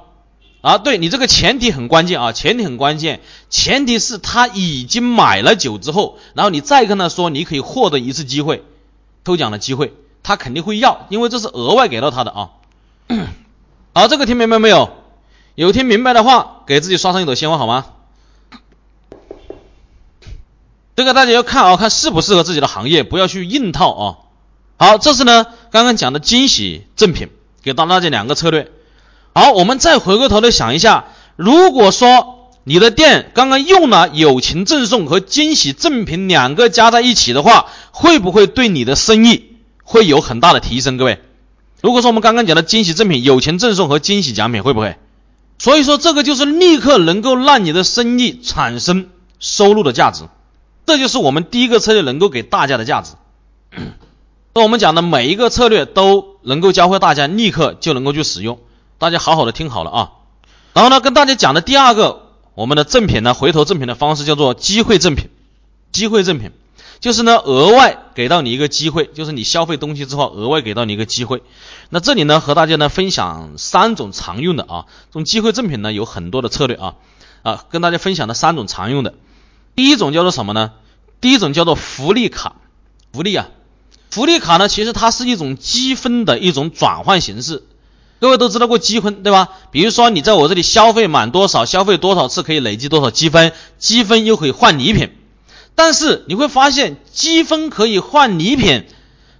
[0.60, 8.62] 啊，对你这个前提很关键啊，前提很关键，前提是他已经买了酒之后，然后你再跟他说你可以获得一次机会，
[9.24, 9.94] 抽奖的机会，
[10.26, 12.50] 他肯定会要，因为这是额外给到他的啊。
[13.94, 14.90] 好，这个听明白没有？
[15.54, 17.86] 有听明白的话，给自己刷上一朵鲜花好吗？
[20.96, 24.18] 这个大家要看啊，看适不适合自己的行业，不要去硬套啊。
[24.78, 27.28] 好，这是呢刚刚讲的惊喜赠品，
[27.62, 28.72] 给到大家两个策略。
[29.32, 31.04] 好，我们再回过头来想一下，
[31.36, 39.55] 如果说你的店刚刚用了友情赠送和惊喜赠品两个加在一起的话，会不会对你的生意
[39.86, 40.98] 会有很大的提升？
[40.98, 41.20] 各位，
[41.80, 44.98] 如果说我们刚刚讲的惊喜赠品、友情赠送和惊喜奖品，会不会？
[45.58, 50.24] 所以说，这个就是立刻能够让你的生意产生收入的价值，
[50.84, 53.12] 这就是我们第一个策略能够给大家的价值。
[54.52, 58.58] 那我们讲的每一个策略都能够教会大家立刻就能够去使用，
[58.98, 60.10] 大家好好的听好了啊。
[60.74, 65.30] 然后呢，跟大家讲的第二个我们的赠品呢，回头赠品的方式叫做机会赠品，
[65.92, 66.50] 机会赠品。
[67.00, 71.42] 就是呢，额外给到你一个机会，就是你消费东西之后，额外给到你一个机会。
[71.90, 76.94] 那这里呢，和大家呢分享三种常用的啊，这种机会赠品呢有很多的策略啊
[77.42, 79.14] 啊，跟大家分享的三种常用的。
[79.74, 80.72] 第一种叫做什么呢？
[81.20, 82.56] 第一种叫做福利卡，
[83.12, 83.48] 福利啊，
[84.10, 87.62] 福利卡呢，其实它是一种积分的一种转换形式。
[88.18, 89.50] 各位都知道过积分对吧？
[89.70, 95.10] 比如说你在我这里消费满多少，消费多少次可以累积多少积分，积分又可以换礼品。
[95.76, 98.86] 但是你会发现，积分可以换礼品，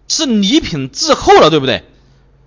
[0.07, 1.83] 是礼品滞后了，对不对？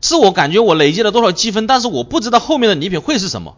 [0.02, 3.58] 是我感觉我累积了多少积分，但是我不知道后面的礼品会是什么。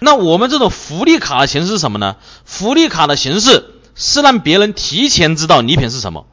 [0.00, 2.16] 那我们这种福利卡的形式是什么呢？
[2.44, 6.26] 福利卡的形式是让别人提前知道礼品是什么。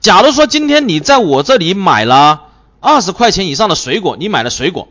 [0.00, 2.44] 假如说今天你在我这里买了
[2.80, 4.88] 二十块钱以上的水果，你买了水果，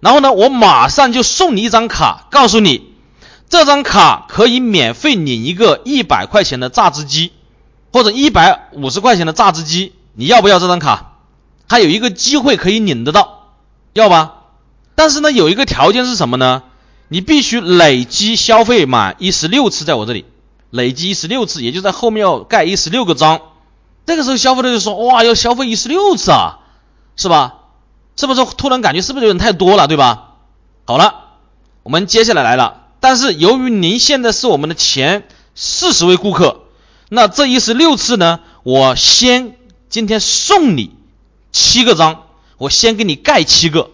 [0.00, 2.92] 然后呢，我马上就送你一张卡，告诉你
[3.48, 7.32] 这张卡可以免费领一个一百块钱的榨汁机。
[7.96, 11.12] 或者一百五十块钱的榨汁机，你要不要这张卡？
[11.66, 13.54] 还有一个机会可以领得到，
[13.94, 14.34] 要吧？
[14.94, 16.62] 但是呢，有一个条件是什么呢？
[17.08, 20.26] 你必须累积消费满一十六次，在我这里
[20.68, 23.40] 累积一十六次，也就在后面要盖一十六个章。
[24.04, 26.58] 这个时候消费者就说：“哇，要消费一十六次啊，
[27.16, 27.60] 是吧？
[28.14, 30.34] 是不是突然感觉是不是有点太多了，对吧？”
[30.84, 31.14] 好了，
[31.82, 32.82] 我们接下来来了。
[33.00, 36.64] 但是由于您现在是我们的前四十位顾客。
[37.08, 38.40] 那这一十六次呢？
[38.62, 39.56] 我先
[39.88, 40.90] 今天送你
[41.52, 42.24] 七个章，
[42.58, 43.90] 我先给你盖七个，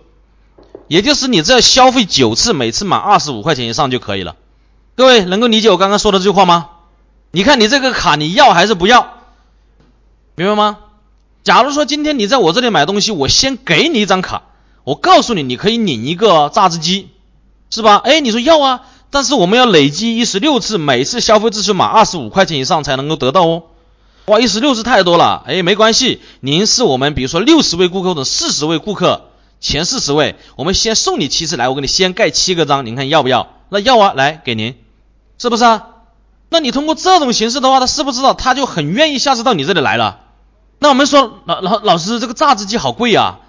[0.88, 4.37] 也就是你只要消费九次，每次满二十五块钱以上就可以了。
[4.94, 6.70] 各位能够理解我刚刚说的这句话吗？
[7.31, 9.18] 你看你这个卡你要还是不要？
[10.35, 10.79] 明白吗？
[11.44, 14.44] 假如说今天你在我这里买东西，我先给你一张卡，
[14.85, 17.11] 我告诉你你可以领一个榨汁机，
[17.68, 18.01] 是吧？
[18.03, 18.83] 哎，你说要啊。
[19.12, 23.64] 但是我们要累积一十六次，每次消费至少满二十五块钱以上才能够得到哦。
[24.25, 29.29] 哇，一十六次太多了，哎，没关系，您是我们比如说六十位顾客或者四十位顾客，
[29.61, 33.51] 前四十位，我们先送你七次来，我给你先盖七个章，您看要不要？
[33.68, 34.77] 那要啊，来给您，
[35.37, 35.88] 是不是啊？
[36.48, 40.20] 那你通过这种形式的话，他是不是知道他就很愿意下次到你这里来了？
[40.79, 43.40] 那我们说老老老师，这个榨汁机好贵啊，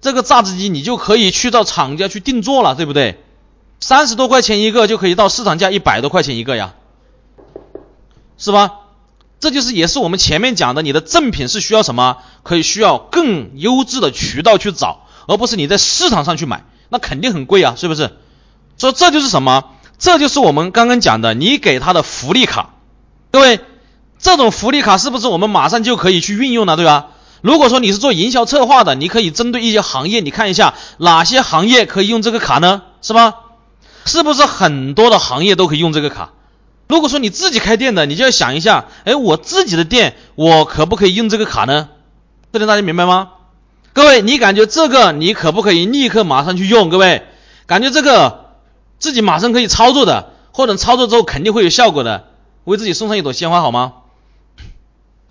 [0.00, 3.22] 这个榨汁机你就可以去到厂家去定做了，对不对？
[3.82, 6.74] 三十多块钱一个就可以到市场价一百多块钱一个呀，
[8.38, 8.74] 是吧？
[9.40, 12.18] 这就是也是我们前面讲的，你的赠品是需要什么？
[12.44, 18.12] 可以需要更优质的渠道去找，而不是你在市场上去买，那肯定很贵啊，是不是？
[18.78, 19.64] 所以这就是什么？
[19.98, 22.70] 这就是我们刚刚讲的，你给他的福利卡。
[23.32, 23.58] 各位，
[24.20, 27.08] 这种福利卡是不是我们马上就可以去运用了，对吧？
[27.40, 32.82] 如果说你是做营销策划的，你可以针对一些行业，你看一下哪些行业可以用这个卡呢？
[33.02, 33.34] 是吧？
[34.04, 36.30] 是不是很多的行业都可以用这个卡？
[36.88, 41.88] 如果说你自己开店的，你就要想一下，哎，我自己的店我可不可以用这个卡呢？
[42.52, 43.30] 这点大家明白吗？
[43.94, 46.90] 各位，你感觉这个你可不可以立刻马上去用？
[46.90, 47.26] 各位，
[47.66, 48.56] 感觉这个
[48.98, 52.28] 自己马上可以操作的，或者操作之后肯定会有效果的，
[52.64, 53.94] 为自己送上一朵鲜花好吗？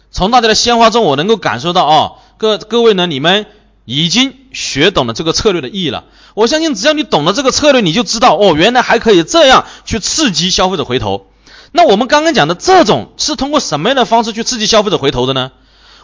[0.10, 3.46] 从大家的鲜花中，我能够感受到啊，各各位呢，你们。
[3.86, 6.06] 已经学懂了这个策略的意义了。
[6.34, 11.28] 我相信，只要你懂了这个策略，你就知道哦，原来还可以这样去刺激消费者回头。
[11.72, 15.52] 那我们刚刚讲的这种是通过什么样的方式去刺激消费者回头的呢？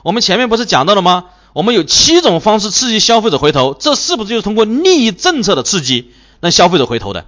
[0.03, 1.25] 我们前面不是讲到了吗？
[1.53, 7.25] 我们有七种方式刺激消费者回头，这是不是就是通过利益政策的刺激让消费者回头的？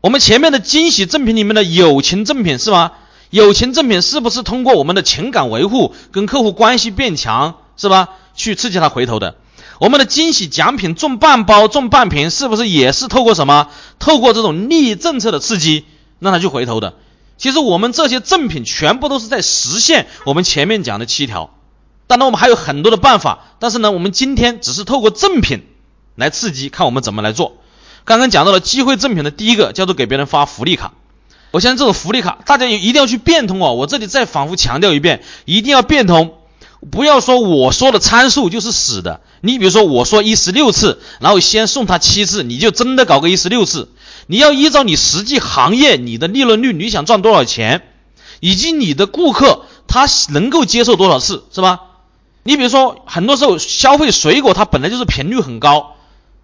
[0.00, 2.92] 我们前面的惊喜赠品里面的友情赠品是吗？
[3.30, 8.10] 友情赠品是不是通过我们的情感维护跟客户关系变强是吧？
[8.34, 9.36] 去刺激他回头的？
[9.84, 13.68] 我们的惊喜奖品中半包中半瓶，是不是也是透过什么？
[13.98, 15.84] 透过这种利益政策的刺激，
[16.20, 16.94] 让他去回头的。
[17.36, 21.50] 其实我们这些赠品全部都是在实现我们前面讲的七条。
[22.06, 25.66] 当然我们还有很多的办法，但是呢，我们今天只是透过赠品
[26.14, 27.58] 来刺激，看我们怎么来做。
[28.06, 30.94] 刚刚讲到了机会赠品的第一个叫做给别人发福利卡。
[31.50, 33.74] 我相信这种福利卡，大家一定要去变通哦。
[33.74, 36.38] 我这里再反复强调一遍，一定要变通，
[36.90, 39.20] 不要说我说的参数就是死的。
[39.40, 43.88] 你比如说我说一十六次，然后先送他七次，你就真的搞个一十六次。
[44.26, 47.82] 你要依照你实际行业你的利润率，你想赚多少钱，
[48.40, 51.80] 以及你的顾客他能够接受多少次，是吧？
[52.42, 55.90] 你比如说很多时候消费水果，它本来就是频率很高。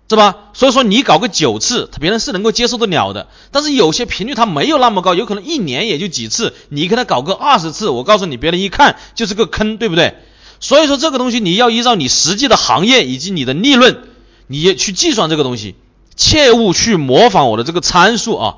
[0.09, 0.51] 是吧？
[0.55, 3.29] 所以说你搞个九次，别人是能够接受得了的。
[3.53, 6.53] 但是有些频率它没有那么高，有可能一年也就几次。
[6.69, 10.17] 你给他搞个二十次，我告诉你，别人一看就是个坑，对不对？
[10.61, 14.05] 所以说这个东西你要依照你实际的行业以及你的利润，
[14.47, 15.75] 你也去计算这个东西，
[16.17, 18.55] 切勿去模仿我的这个参数啊。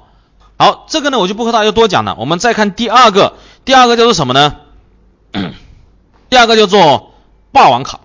[0.58, 2.16] 好，这个呢我就不和大家多讲了。
[2.18, 3.34] 我们再看第二个，
[3.64, 4.56] 第二个叫做什么呢？
[6.28, 7.14] 第二个叫做
[7.52, 8.00] 霸王卡。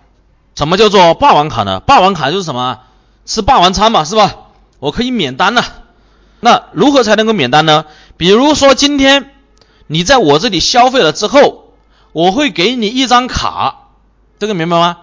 [0.55, 1.79] 什么叫做霸王卡呢？
[1.81, 2.79] 霸王卡就是什么？
[3.25, 4.35] 吃霸王餐嘛，是吧？
[4.79, 5.63] 我可以免单了。
[6.39, 7.85] 那如何才能够免单呢？
[8.15, 9.33] 比如说今天
[9.87, 11.73] 你在我这里消费了之后，
[12.11, 13.86] 我会给你一张卡，
[14.39, 14.97] 这个明白吗？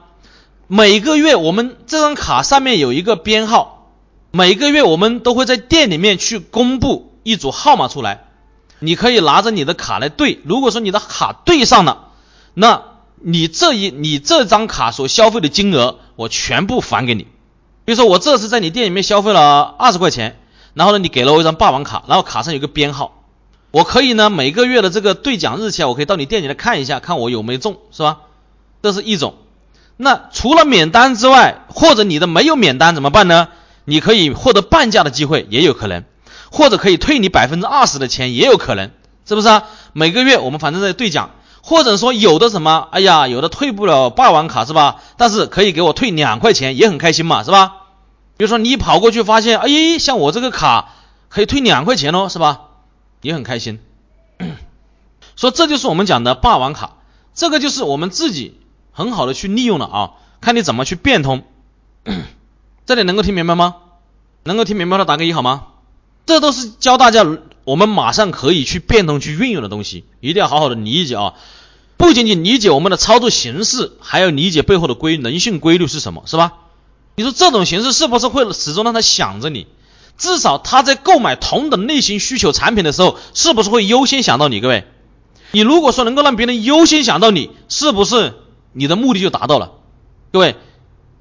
[0.68, 3.90] 每个月我们这张卡上面有一个编号，
[4.30, 8.26] 每个月我们都会在店里面去公布一组号码出来，
[8.78, 10.40] 你可以拿着你的卡来对。
[10.44, 12.10] 如果说你的卡对上了，
[12.54, 12.82] 那
[13.20, 17.26] 你这一你这张卡所消费的金额，我全部返给你。
[17.84, 20.38] 比如说我这次在你店里面消费了二十块钱，
[20.74, 23.24] 然后呢，你给了我一张霸王卡，然后卡上有个编号，
[23.72, 28.20] 我可以呢每个月的这个兑奖日期啊，我可以到你店里来看一下，看我有没有中，是吧？
[28.84, 29.36] 这是一种。
[29.96, 33.48] 那除了免单之外，或者你的没有免单怎么办呢？
[33.86, 36.04] 你可以获得半价的机会，也有可能，
[36.52, 38.90] 或者可以退你百分之二十的钱，也有可能，
[39.24, 39.64] 是不是啊？
[39.94, 41.30] 每个月我们反正在兑奖。
[41.62, 44.96] 或者说有的什么，哎呀，有的退不了霸王卡是吧？
[45.16, 47.76] 但是可以给我退两块钱，也很开心嘛，是吧？
[48.36, 50.90] 比如说你跑过去发现，哎，像我这个卡
[51.30, 52.60] 可以退两块钱哦，是吧？
[53.22, 53.80] 也很开心。
[55.36, 56.96] 说这就是我们讲的霸王卡，
[57.34, 58.60] 这个就是我们自己
[58.94, 61.42] 很好的去利用了啊，看你怎么去变通。
[62.86, 63.76] 这里能够听明白吗？
[64.44, 65.64] 能够听明白的打个一好吗？
[66.24, 67.26] 这都是教大家。
[67.64, 71.32] 我们马上可以去变通、去运用的东西，一定要好好的理解啊！
[71.96, 76.52] 不仅仅理解我们的操作形式，还要理解背后的规人性规律是什么，是吧？
[77.16, 79.66] 你说这种形式是不是会始终让他想着你？
[80.18, 84.60] 至少他在购买同等类型需求产品的时候，是不是会优先想到你？
[84.60, 84.84] 各位，
[85.52, 88.34] 你如果说能够让别人优先想到你，是不是
[88.74, 89.72] 你的目的就达到了？
[90.32, 90.56] 各位，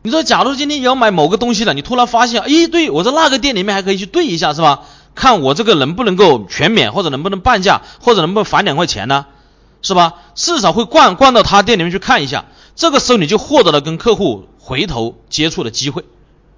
[0.01, 4.81] 你说假如今天你要买某个东西了，你突然发现，哎，对我在那个店里面还可以去对一下，是吧？
[5.15, 9.27] 看我这个能不能够全免，或者能不能半价，或者能不能返两块钱呢？
[9.81, 10.15] 是吧？
[10.33, 16.05] 至少会逛逛到他店里面去看一下，这个时候你就获得了跟客户回头接触的机会，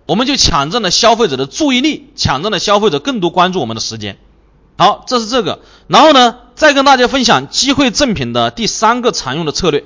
[0.06, 4.18] 我们就抢占了消费者的注意力，抢占了消费者更多关注我们的时间。
[4.78, 9.84] 好，这是这个，然后呢，再跟大家分享机会赠品的第三个常用的策略。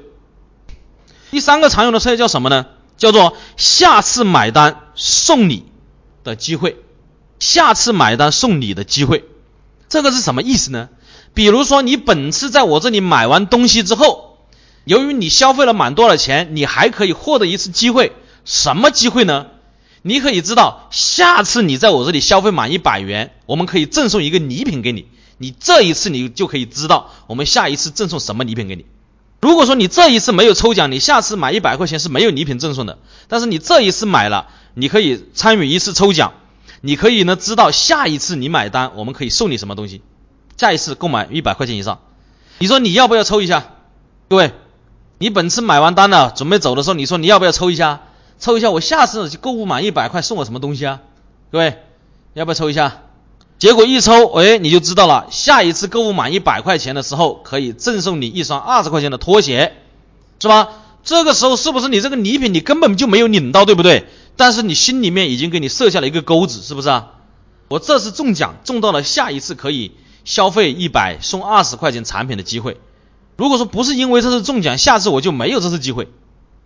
[1.31, 2.65] 第三个常用的策略叫什么呢？
[2.97, 5.65] 叫做下次买单送礼
[6.23, 6.77] 的机会。
[7.39, 9.23] 下次买单送礼的机会，
[9.87, 10.89] 这个是什么意思呢？
[11.33, 14.37] 比如说你本次在我这里买完东西之后，
[14.83, 18.11] 由于你消费了蛮多的钱，你还可以获得一次机会，
[18.43, 19.47] 什么机会呢？
[20.01, 25.07] 你可以知道，下次你在我这里消费满一百元，我们可以赠送一个礼品给你。
[25.37, 28.85] 你这一次你就可以知道，我们下一次赠送什么礼品给你。
[29.41, 32.97] 如果说你这一次没有抽奖，你下次买一百块钱是没有礼品赠送的。
[33.27, 36.33] 但是你这一次买了，你可以参与一次抽奖。
[36.81, 40.01] 你可以呢知道下一次你买单，我们可以送你什么东西。
[40.57, 41.99] 下一次购买一百块钱以上，
[42.57, 43.65] 你说你要不要抽一下？
[44.27, 44.51] 各位，
[45.17, 48.01] 你本次买完单了，准备走的时候，你说你要不要抽一下？
[48.39, 51.01] 抽一下，我下次购物满一百块送我什么东西啊？
[51.51, 51.77] 各位，
[52.33, 53.01] 要不要抽一下？
[53.59, 55.27] 结果一抽，哎，你就知道了。
[55.29, 59.73] 下一次购物满一百块钱的时候，可以赠送你一双二十块钱的拖鞋，
[60.39, 60.69] 是吧？
[61.03, 64.07] 这个时候是不是你这个礼品你根本就没有领到，对不对？
[64.37, 67.07] 但是你心里面已经给你设下了一个钩子，是不是啊？
[67.67, 69.91] 我这次中奖中到了下一次可以
[70.23, 72.77] 消费一百送二十块钱产品的机会。
[73.35, 76.07] 如果说不是因为这次中奖，下次我就没有这次机会。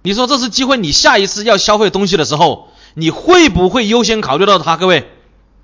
[0.03, 4.77] 你说这次机会，你下一次要消费东西的时候，你会不会优先考虑到它？
[4.77, 5.09] 各位，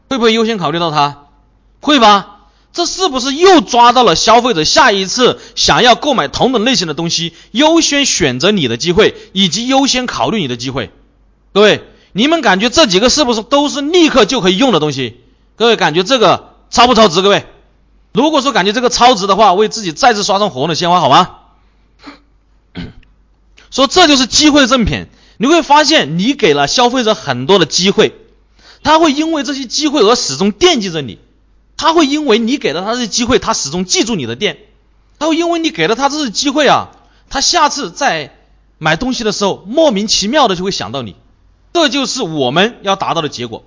[0.10, 1.28] 会不会优先考虑到它？
[1.82, 2.38] 会吧？
[2.74, 10.91] 这是不是又抓到了消费者下一次想要购买同等类型的东西优先选择你的机会，以及优先考虑你的机会？
[11.53, 11.84] 各位。
[12.12, 15.22] 你们感觉这几个是不是都是立刻就可以用的东西？
[15.55, 17.22] 各位感觉这个超不超值？
[17.22, 17.45] 各位，
[18.14, 21.36] 如果说感觉这个超值的话，为自己再次刷上火红的鲜花好吗？
[23.70, 25.05] 说这就是机会赠品，
[25.38, 28.16] 你会发现你给了消费者很多的机会，
[28.84, 31.20] 他会因为这些机会而始终惦记着你，
[31.78, 34.58] 他会因为你给了他这些机会，他始终记住你的店，
[35.18, 36.92] 他会因为你给了他这些机会啊，
[37.30, 38.36] 他下次在
[38.78, 41.16] 买东西的时候莫名其妙的就会想到你，
[41.74, 43.64] 这就是我们要达到的结果。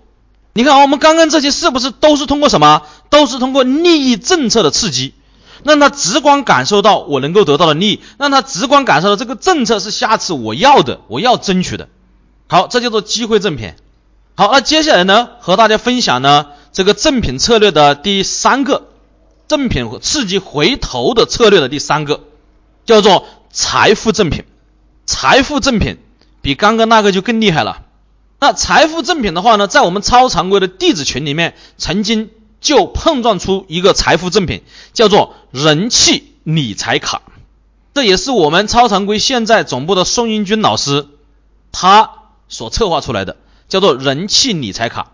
[0.55, 2.83] 你看，我们刚刚这些是不是都是通过什么？
[3.09, 5.15] 都是通过利益政策的刺激，
[5.63, 11.89] 让他直观感受到我能够得到的利益，让他直观感受到这个政策是下次我要的，我要争取的。
[12.49, 13.73] 好，这叫做机会赠品。
[14.35, 18.89] 好，那接下来呢，和大家分享呢这个赠品策略的第三个，
[19.47, 22.21] 赠品刺激回头的策略的第三个，
[22.87, 24.45] 叫做财富赠品。
[25.05, 25.99] 财富赠品
[26.41, 27.83] 比刚刚那个就更厉害了。
[28.41, 32.31] 那财富赠品的话呢，在我们超常规的弟子群里面，曾经
[32.63, 34.63] 就碰撞出一个财富赠品，
[34.95, 37.21] 叫做人气理财卡。
[37.93, 41.07] 这也是我们超常规现在总部的宋英军老师，
[41.71, 42.13] 他。
[42.49, 43.39] 所策划出来的
[43.73, 45.13] 叫做人气理财卡，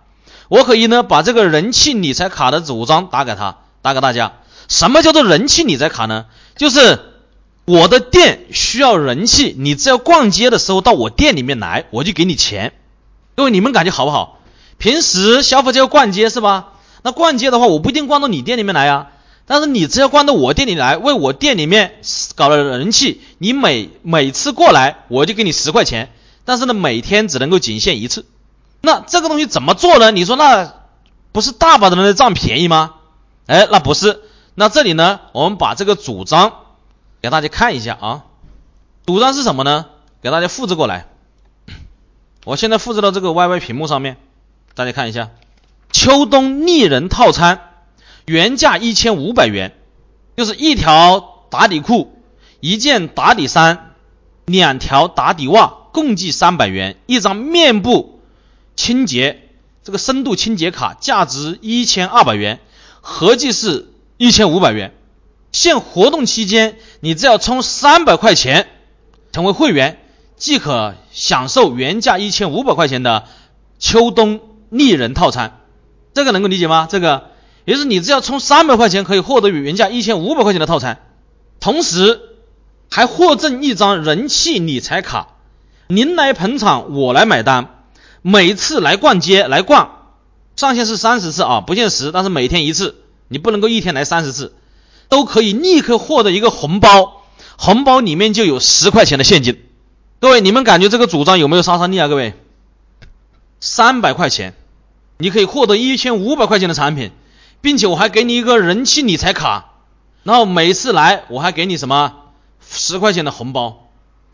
[0.48, 4.32] 我可以呢把这个人气理财卡的主张打给他，打给大家。
[4.66, 6.24] 什么叫做人气理财卡呢？
[6.56, 6.98] 就是
[7.66, 12.72] 我的店需要人气，你只要逛街的时候到我店里面来，我就给你钱。
[13.36, 14.40] 各位你们感觉好不好？
[14.76, 16.72] 平时消费者要逛街是吧？
[17.02, 19.06] 那逛街的话，我不一定逛到你店里面来呀，
[19.46, 22.00] 但是你只要逛到我店里来，为我店里面
[22.34, 26.10] 搞了人气，你每每次过来我就给你十块钱。
[26.44, 28.24] 但是呢，每天只能够仅限一次，
[28.80, 30.10] 那这个东西怎么做呢？
[30.10, 30.74] 你说那
[31.32, 32.94] 不是大把的人在占便宜吗？
[33.46, 34.22] 哎，那不是。
[34.54, 36.52] 那这里呢，我们把这个主张
[37.20, 38.24] 给大家看一下啊。
[39.06, 39.86] 主张是什么呢？
[40.22, 41.06] 给大家复制过来。
[42.44, 44.16] 我现在复制到这个 YY 屏幕上面，
[44.74, 45.30] 大家看一下。
[45.92, 47.60] 秋冬丽人套餐
[48.26, 49.74] 原价一千五百元，
[50.36, 52.16] 就是一条打底裤，
[52.60, 53.94] 一件打底衫，
[54.44, 55.74] 两条打底袜。
[55.90, 58.17] 共计三百元一张面部
[58.78, 59.42] 清洁
[59.82, 62.60] 这个深度清洁卡，价值一千二百元，
[63.00, 64.94] 合计是一千五百元。
[65.50, 68.68] 现活动期间，你只要充三百块钱
[69.32, 69.98] 成为会员，
[70.36, 73.24] 即可享受原价一千五百块钱的
[73.80, 75.58] 秋冬丽人套餐。
[76.14, 76.86] 这个能够理解吗？
[76.88, 77.30] 这个
[77.64, 81.02] 也就是你只要充三百块钱可以获得原价一千五百块钱的套餐，
[81.58, 82.20] 同时
[82.88, 85.34] 还获赠一张人气理财卡。
[85.88, 87.74] 您来捧场，我来买单。
[88.22, 89.90] 每次来逛街来逛，
[90.56, 92.96] 上限是三十次啊，不限时，但是每天一次，
[93.28, 94.54] 你不能够一天来三十次，
[95.08, 97.22] 都可以立刻获得一个红包，
[97.56, 99.62] 红包里面就有十块钱的现金。
[100.20, 102.08] 各位，你们感觉这个主张有没有杀伤力啊？
[102.08, 102.34] 各位，
[103.60, 104.54] 三百块钱，
[105.18, 107.12] 你可以获得一千五百块钱的产品，
[107.60, 109.74] 并且我还给你一个人气理财卡，
[110.24, 112.14] 然后每次来我还给你什么
[112.68, 113.84] 十块钱的红包。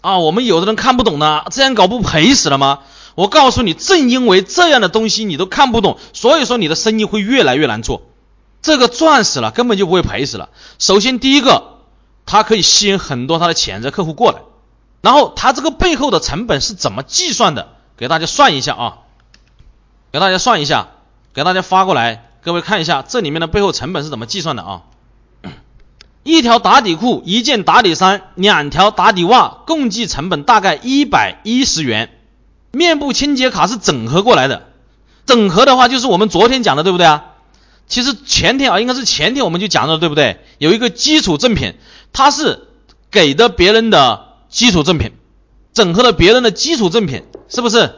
[0.00, 2.80] 啊，我们有的人看不懂呢，这样搞不赔死了吗？
[3.14, 8.02] 我告诉你，正因为这样的东西你都看不懂，所以说你的生意会越来越难做。
[8.60, 10.48] 这个赚死了，根本就不会赔死了。
[10.78, 11.80] 首先，第一个，
[12.26, 14.38] 它可以吸引很多他的潜在客户过来，
[15.02, 17.68] 然后它这个背后的成本是怎么计算的？
[17.96, 18.98] 给大家算一下啊，
[20.10, 20.88] 给大家算一下，
[21.34, 24.82] 给大家发过来，各位看一下这里面的背后成本是怎么计算的啊？
[26.24, 32.13] 一条打底裤，一件打底衫，两条打底袜，共计成本大概一百一十元。
[32.74, 34.68] 面部清洁卡是整合过来的，
[35.26, 37.24] 整合的话就是我们昨天讲的，对不对啊？
[37.86, 40.40] 其实前天啊，应该是前天我们就讲了，对不对？
[40.58, 41.74] 有一个基础赠品，
[42.12, 42.68] 它是
[43.10, 45.12] 给的别人的基础赠品，
[45.72, 47.94] 整合了别人的基础赠品，是不是？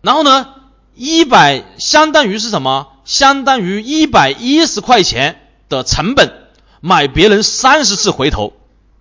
[0.00, 0.48] 然后呢，
[0.94, 2.88] 一百相当于是什么？
[3.04, 6.40] 相当于一百一十块钱的成本。
[6.84, 8.54] 买别人三十次回头，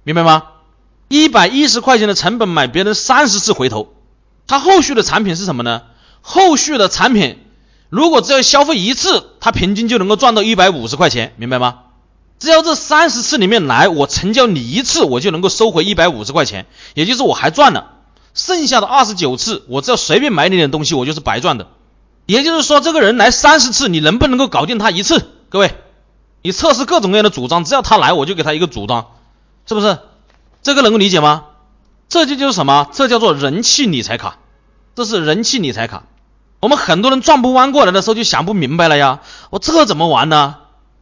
[0.03, 0.43] 明白吗？
[1.07, 3.91] 一百一十块钱的成本买别人三十次回头，
[4.52, 5.84] 他后续的产品是什么呢？
[6.20, 7.39] 后续的产品
[7.88, 11.84] 如果只要消费一次，他平均就能够赚到一百五十块钱，明白吗？
[12.38, 17.91] 只要这三十次里面来，我成交你一次，我就能够收回一百五十块钱，也就是我还赚了。
[18.34, 21.68] 剩下的二十九次，我只要随便买你点东西，我就是白赚的。
[22.26, 25.30] 也就是说，这个人来三十次，你能不能够搞定他一次？
[25.47, 25.74] 各位。
[26.41, 29.12] 你测试各种各样的主张，只要他来，我就给他一个主张，
[29.66, 29.99] 是不是？
[30.62, 31.45] 这个能够理解吗？
[32.10, 32.89] 这就就是什么？
[32.91, 34.39] 这叫做人气理财卡，
[34.95, 36.03] 这是人气理财卡。
[36.59, 39.21] 我们很多人转不弯过来的时候，就想不明白了呀。
[39.49, 40.57] 我这怎么玩呢？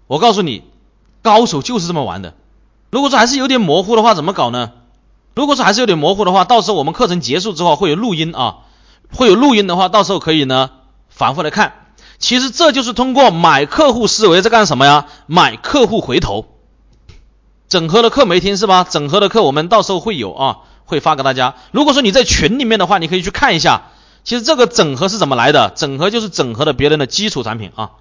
[0.08, 0.64] 我告诉你，
[1.22, 2.34] 高手就是这么玩的。
[2.92, 4.72] 如果说还是有点模糊的话，怎么搞呢？
[5.36, 8.58] 如果说还是有点模糊的话，到时候我们课程结束之后会有录音啊，
[9.14, 10.70] 会有录音的话，到时候可以呢
[11.10, 11.74] 反复来看。
[12.18, 15.08] 其实这就是通过买客户思维在干什么呀？
[15.28, 16.46] 买客户回头。
[17.68, 18.84] 整合的课没听是吧？
[18.90, 20.58] 整合的课我们到时候会有啊，
[20.90, 21.56] 会发给大家。
[21.72, 23.84] 如果说你在群里面的话，你可以去看一下。
[24.26, 25.70] 其实这个整合是怎么来的？
[25.70, 27.92] 整合就是整合的别人的基础产品啊。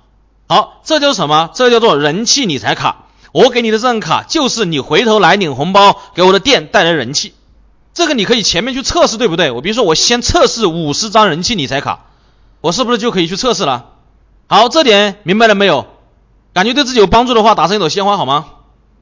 [0.49, 1.51] 好，这叫什么？
[1.55, 3.05] 这叫做人气理财卡。
[3.33, 7.35] 我给你的这张卡，就是你回头来领红包，给我的店带来人气。
[7.95, 9.51] 这个你可以前面去测试，对不对？
[9.51, 12.07] 我比如说，我先测试五十张人气理财卡，
[12.61, 13.91] 我是不是就可以去测试了？
[14.49, 15.87] 好，这点明白了没有？
[16.55, 18.47] 感觉对自己有帮助的话，打上一朵鲜花好吗？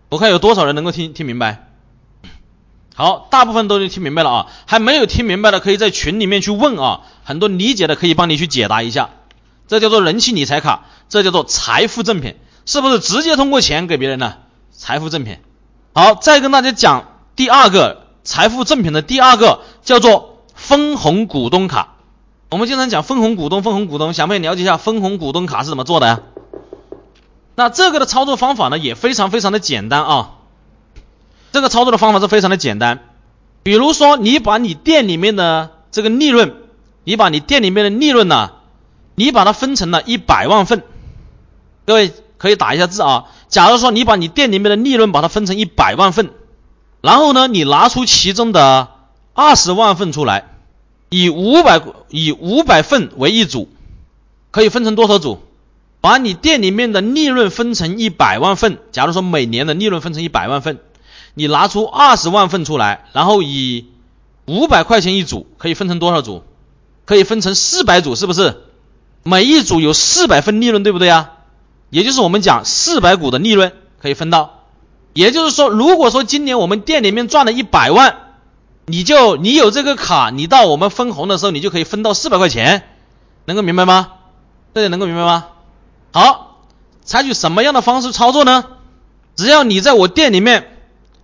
[0.08, 1.65] 我看有多少人能够听听明白？
[2.98, 9.10] 好，大部分都能听明白了啊，还没有听明白的，可以在群里面去问啊，很多理解的可以帮你去解答一下。
[9.68, 14.36] 这叫做人气理财卡，这叫做财富赠品，是不是直接通过钱给别人呢
[14.72, 15.36] 财富赠品？
[15.92, 21.96] 好，再跟大家讲第二个财富赠品的第二个叫做分红股东卡。
[22.50, 26.20] 我们经常讲分红股东，分红股东，想不想了解一下分红股东卡是怎么做的呀？
[27.56, 30.30] 那这个的操作方法呢，也非常非常的简单啊。
[31.56, 33.00] 这个操作的方法是非常的简单，
[33.62, 36.54] 比如说你把你店里面的这个利润，
[37.02, 38.50] 你把你店里面的利润呢。
[39.14, 40.82] 你把它分成了一百万份，
[41.86, 43.24] 各位可以打一下字啊。
[43.48, 46.28] 假如说你把你店里面的利润把它分成一百万份，
[47.00, 48.88] 然后呢，你拿出其中的
[49.32, 50.50] 二十万份出来，
[51.08, 51.80] 以五百
[52.10, 53.70] 以五百份为一组，
[54.50, 55.40] 可以分成多少组？
[56.02, 60.78] 把你店里面的利润分成一百万份，假如说每年的利润分成一百万份，
[61.38, 63.90] 你拿出二十万份出来，然后以
[64.46, 66.42] 五百块钱一组，可以分成多少组？
[67.04, 68.62] 可以分成四百组，是不是？
[69.22, 71.32] 每一组有四百份利润，对不对啊？
[71.90, 74.62] 也就是我们讲四百股的利润可以分到。
[75.12, 78.16] 也就是说，如果说今年我们店里面赚了一百万，
[78.86, 82.88] 你就你有这个卡，你到我们分红的时候，你就可以分到四百块钱，
[83.44, 84.12] 能够明白吗？
[84.72, 85.48] 大家能够明白吗？
[86.12, 86.62] 好，
[87.04, 88.64] 采取什么样的方式操作呢？
[89.36, 90.75] 只要你在我店里面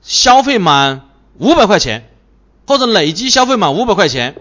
[0.02, 2.10] 消费满五百块钱，
[2.66, 4.36] 或者累计消费满五百块钱，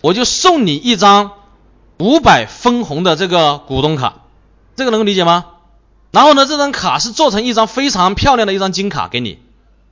[0.00, 1.32] 我就送你一张。
[1.98, 4.20] 五百分红的这个股东卡，
[4.76, 5.46] 这个能够理解吗？
[6.10, 9.38] 然后呢，这张卡是做成一张非常漂亮的一张金卡给你，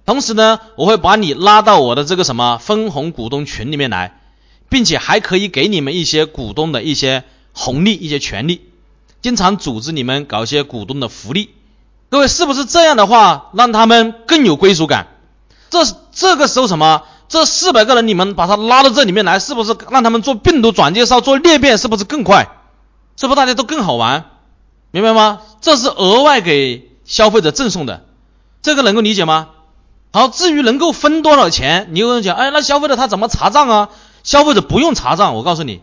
[0.05, 4.21] 同时呢，我会把你拉到我的这个什么分红股东群里面来，
[4.69, 7.25] 并且还可以给你们一些股东的一些
[7.55, 8.61] 红利、一些权利，
[9.23, 11.55] 经常组织你们搞一些股东的福利。
[12.11, 15.09] 各位是不是这样的话，让他们更有归属感？
[15.71, 15.81] 这
[16.13, 17.03] 这个时候什么？
[17.29, 22.49] 这四百个人，你们把他拉到这里面来，是不是让他们做病毒转介绍、做裂变，是不是更快？
[23.17, 24.27] 是不是大家都更好玩？
[24.93, 25.41] 明白吗？
[25.61, 28.05] 这是额外给消费者赠送的，
[28.63, 29.49] 这个能够理解吗？
[30.13, 33.89] 好，至于能够分多少钱，你有人讲，哎，那消费者他怎么查账啊？
[34.23, 35.81] 消费者不用查账，我告诉你，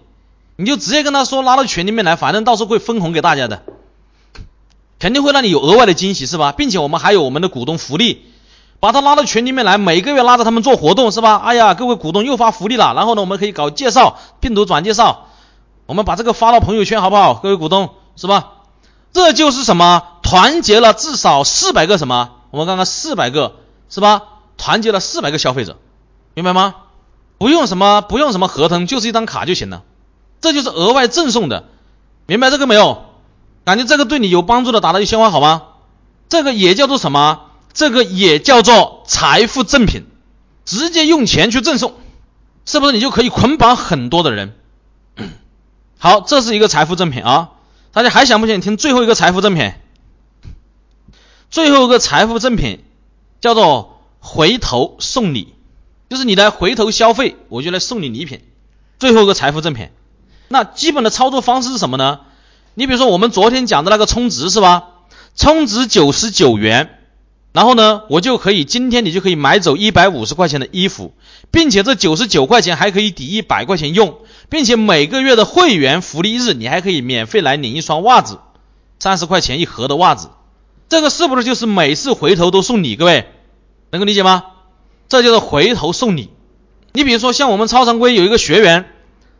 [0.56, 3.64] 你就直接跟他说拉到群里面来，反正到时候会分红给大家的，
[5.02, 6.52] 肯定会让你有额外的惊喜，是吧？
[6.52, 8.28] 并且我们还有我们的股东福利。
[8.80, 11.38] 把他拉到群里面来，每个月拉着他们做活动，是吧？
[11.38, 12.94] 哎呀，各位股东又发福利了。
[12.96, 15.26] 然后呢，我们可以搞介绍，病毒转介绍，
[15.88, 17.34] 我们把这个发到朋友圈，好不好？
[17.34, 18.52] 各位股东，是吧？
[19.12, 20.04] 这就是什么？
[20.22, 22.30] 团结了至少四百个什么？
[22.52, 23.56] 我们刚刚四百个，
[23.90, 24.22] 是吧？
[24.58, 25.78] 团结了四百个消费者，
[26.36, 26.76] 明白吗？
[27.40, 29.82] 不用什么，不用什么合同，就是一张卡就行了。
[30.42, 31.66] 这就是额外赠送的，
[32.28, 33.06] 明白这个没有？
[33.64, 35.64] 感觉这个对你有帮助的，打了一鲜花好吗？
[36.30, 37.52] 这个也叫做什么？
[37.74, 40.06] 这个也叫做财富赠品，
[40.66, 41.96] 直接用钱去赠送，
[42.66, 44.56] 是不是你就可以捆绑很多的人？
[45.98, 47.52] 好，这是一个财富赠品啊！
[47.94, 49.74] 大家还想不想听最后一个财富赠品？
[51.50, 52.84] 最后一个财富赠品
[53.40, 55.54] 叫做回头送礼，
[56.10, 58.42] 就是你来回头消费，我就来送你礼品。
[59.00, 59.90] 最后一个财富赠品，
[60.48, 62.22] 那基本的操作方式是什么呢？
[62.74, 64.90] 你比如说我们昨天讲的那个充值是吧？
[65.36, 66.98] 充值九十九元。
[67.54, 71.14] 然后呢，我就可以今天你就可以买走一百五十块钱的衣服，
[71.52, 78.40] 并且这九十九块钱还可以抵一百块钱用，并且每个月的会员福利日你还可以免费来领一双袜子，
[79.00, 80.30] 三十块钱一盒的袜子，
[80.88, 82.96] 这个是不是就是每次回头都送礼？
[82.96, 83.28] 各位
[83.90, 84.46] 能够理解吗？
[85.10, 86.30] 这就是回头送礼。
[86.94, 88.86] 你比如说像我们超常规有一个学员，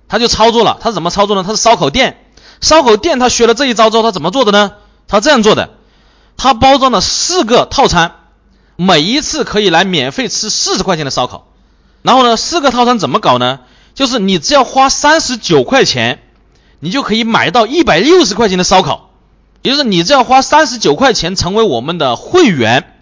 [0.10, 1.44] 他就操作了，他怎么操作呢？
[1.48, 2.21] 他是烧烤店，
[2.62, 4.72] 烧烤店他学了这一招之后，他怎么做的呢？
[5.08, 5.72] 他这样做的。
[6.38, 8.16] 他包装了四个套餐，
[8.76, 11.48] 每一次可以来免费吃四十块钱的烧烤。
[12.02, 13.60] 然后呢，四个套餐怎么搞呢？
[13.94, 16.24] 就是你只要花三十九块钱，
[16.80, 19.10] 你就可以买到一百六十块钱的烧烤。
[19.64, 22.96] 也就是你只要花三十九块钱成为我们的会员，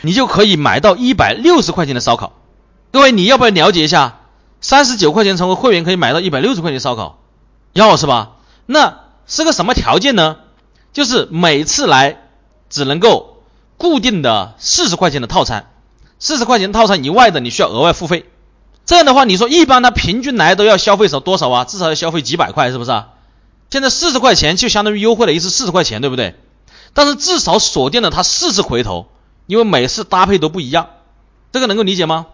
[0.00, 2.32] 你就可以买到一百六十块钱的烧烤。
[2.90, 4.18] 各位，你要不要了解一下？
[4.60, 7.18] 三十九块钱成为会员可以买到一百六十块钱烧烤，
[7.72, 8.32] 要是吧？
[8.66, 8.99] 那
[9.30, 10.36] 是个什么条件呢？
[10.92, 12.26] 就是每次来。
[12.72, 13.42] 只能够
[13.78, 15.72] 固定的四十块钱的套餐，
[16.20, 18.24] 四十块钱套餐以外的你需要额外付费。
[18.86, 21.64] 这样的话，你说一般他平均来都要消费少多少啊？
[21.64, 23.08] 至少要消费几百块，是不是啊？
[23.70, 26.36] 现在四十块钱就相当于优惠了一次四十块钱，对不对？
[26.94, 29.08] 但是至少锁定了他四次回头，
[29.46, 30.90] 因为每次搭配都不一样，
[31.50, 32.26] 这个能够理解吗？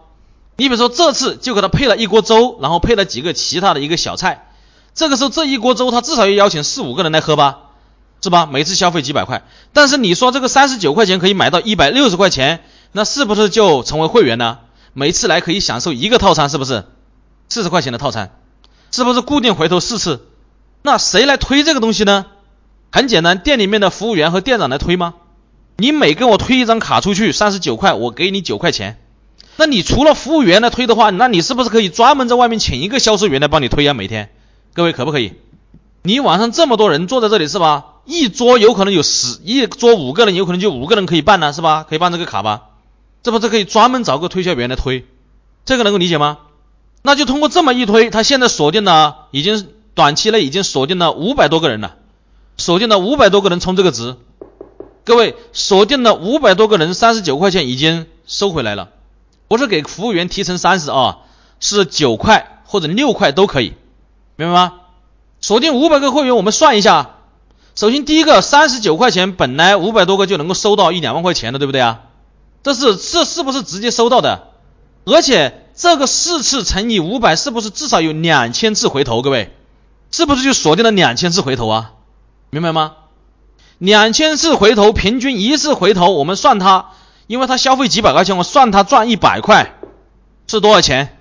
[0.55, 4.46] 你比如说这次就给他配了一锅粥，然后配了几个其他的一个小菜，
[4.97, 7.59] 这个时候这一锅粥他至少要邀请四五个人来喝吧，
[8.19, 8.47] 是吧？
[8.47, 14.57] 每次消费几百块，但是你说这个三十九块钱可以买到一百六十块钱，那是不是就成为会员呢？
[14.93, 16.85] 每次来可以享受一个套餐，是不是？
[17.47, 18.31] 四十块钱的套餐，
[18.89, 20.25] 是不是固定回头四次？
[20.81, 22.25] 那谁来推这个东西呢？
[22.91, 25.13] 很简单，店里面的服务员和店长来推吗？
[25.77, 28.99] 你每跟我推一张卡出去，三十九块，我给你九块钱。
[29.57, 33.93] 那你除了服务员来推的话，那你是不是可以专门在外面请一个销售员来帮你推啊？
[33.93, 34.31] 每天，
[34.77, 35.33] 各位可不可以？
[36.03, 37.95] 你晚上这么多人坐在这里是吧？
[38.05, 41.83] 一桌有可能有十，一桌五个人，有可能就五个人可以办呢，是吧？
[41.89, 42.65] 可以办这个卡吧？
[43.23, 45.03] 这不是可以专门找个推销员来推？
[45.65, 46.37] 这个能够理解吗？
[47.01, 51.95] 那就通过这么一推，他现在锁定了，已经短期内已经锁定了五百多个人了。
[52.57, 54.15] 锁定了五百多个人充这个值，
[55.05, 58.89] 各位锁定了五百多个人，三十九块钱已经收回来了，
[59.47, 61.17] 不是给服务员提成三十啊，
[61.59, 63.73] 是九块或者六块都可以，
[64.37, 64.73] 明白吗？
[65.41, 67.15] 锁定五百个会员，我们算一下，
[67.75, 72.01] 首先第一个三十九块钱，本来五百多个就能够收到一两万块钱的，对不对啊？
[72.63, 74.49] 这是这是不是直接收到的？
[75.05, 79.21] 而且这个四次乘以五百，是不是至少有两千次回头？
[79.21, 79.55] 各位，
[80.11, 81.93] 是不是就锁定了两千次回头啊？
[82.51, 82.93] 明白吗？
[83.79, 86.91] 两千次回头，平均一次回头，我们算它，
[87.25, 89.75] 因为它消费几百块钱，我算它赚一百块
[90.47, 91.17] 是多少钱？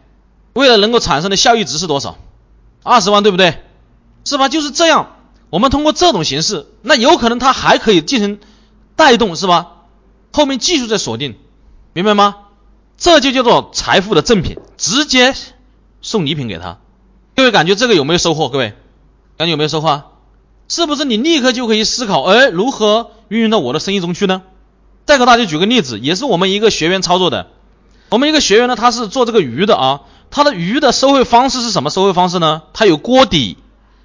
[0.53, 2.17] 为了能够产生的效益值是多少？
[2.87, 3.59] 二十万，对不对？
[4.25, 4.49] 是吧？
[4.49, 5.17] 就是这样，
[5.51, 8.39] 我们通过这种形式，那有可能它还可以进行
[8.95, 9.73] 带动，是吧？
[10.33, 11.37] 后面继续再锁定，
[11.93, 12.37] 明白吗？
[12.97, 15.35] 这就叫做财富的赠品，直接
[16.01, 16.79] 送礼品给他。
[17.35, 18.49] 各位感觉这个有没有收获？
[18.49, 18.73] 各位
[19.37, 20.03] 感觉有没有收获？
[20.69, 24.43] 是不是你立刻就可以思考，哎，如何运用到我的生意中去呢？
[25.05, 27.49] 再给大家举个例子，也是我们一个学员操作的。
[28.09, 32.63] 我们一个学员呢，他是做这个鱼的啊，它的鱼的收费方式是什么收费方式呢？
[32.73, 33.57] 它有锅底，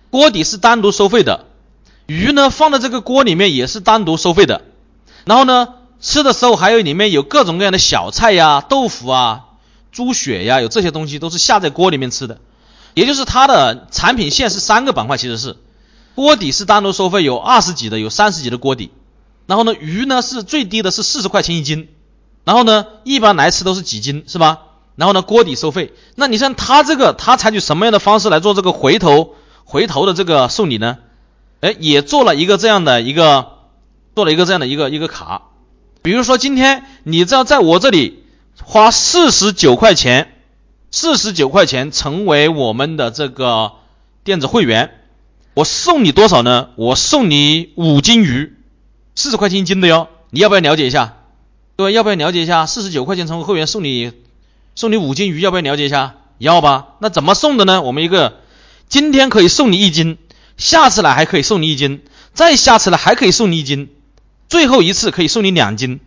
[0.10, 1.46] 锅底是单独收费的，
[2.06, 4.62] 鱼呢放在这个锅里面也是单独收费的。
[5.26, 5.70] 然后呢，
[6.00, 9.46] 吃的时候还有里面有各种各样的小菜呀、豆腐啊、
[9.92, 12.40] 猪血呀，有这些东西都是下在锅里面吃的。
[12.94, 15.58] 也就是它的产品线是三个板块，其实是。
[16.14, 18.92] 锅底是单独收费，有二十几的，有三十几的锅底。
[19.48, 21.88] 然后呢，鱼呢是最低的是四十块钱一斤。
[22.44, 24.60] 然后呢，一般来吃都是几斤，是吧？
[24.96, 25.94] 然后呢，锅底收费。
[26.16, 30.98] 那你像他这个，他采取什么样的方式来做这个回头回头的这个送礼呢？
[31.62, 33.48] 哎，也做了一个这样的一个，
[34.16, 35.44] 做了一个这样的一个一个卡。
[36.02, 38.24] 比如说今天你只要在我这里
[38.64, 40.34] 花四十九块钱，
[40.90, 43.74] 四十九块钱成为我们的这个
[44.24, 44.92] 电子会员。
[45.54, 46.70] 我送你多少呢？
[46.76, 48.56] 我送你五斤鱼，
[49.16, 50.08] 四十块钱一斤的哟。
[50.32, 51.18] 你要不要了解一下？
[51.76, 52.66] 各位要不要了解一下？
[52.66, 54.14] 四十九块钱成为会员送你
[54.76, 56.16] 送你五斤鱼，要不要了解一下？
[56.38, 56.96] 要吧？
[57.00, 57.82] 那怎么送的呢？
[57.82, 58.40] 我们一个
[58.90, 60.18] 今天可以送你一斤，
[60.58, 62.04] 下次来还可以送你一斤，
[62.34, 63.90] 再下次来还可以送你一斤，
[64.50, 66.00] 最后一次可以送你两斤。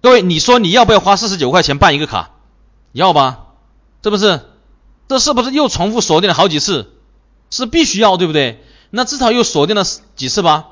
[0.00, 2.30] 各位，你说你要不要花四十九块钱办一个卡？
[2.92, 3.46] 要吧？
[4.02, 4.40] 这不是？
[5.08, 6.92] 这是不是又重复锁定了好几次？
[7.50, 8.64] 是必须要，对不对？
[8.90, 9.84] 那至少又锁定了
[10.16, 10.66] 几次吧，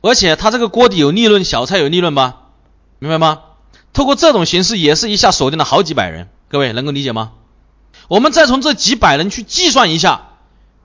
[0.00, 2.42] 而且他这个锅底有利润，小菜有利润吧，
[2.98, 3.42] 明白吗？
[3.92, 7.32] 通过这种形式也是一下锁定了好几百人，各位能够理解吗？
[8.08, 10.28] 我们再从这几百人去计算一下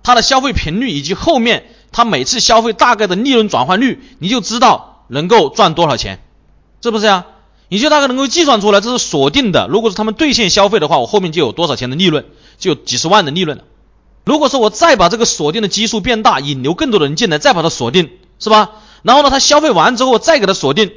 [0.04, 6.24] 他的消费频率以及后面他每次消费大概的利润转换率，你就知道能够赚多少钱，
[6.82, 7.26] 是不是呀？
[7.70, 9.68] 你就大概能够计算出来，这是锁定的。
[9.70, 12.26] 如果是他们兑现消费的话，我后面就有多少钱的利润，
[12.58, 13.64] 就有几十万的利润了。
[14.26, 18.10] 如果说我再把这个锁定的基数变大，引流更多的人进来，再把它锁定，
[18.40, 18.72] 是吧？
[19.04, 20.92] 然后呢，他消费完之后再给他锁定，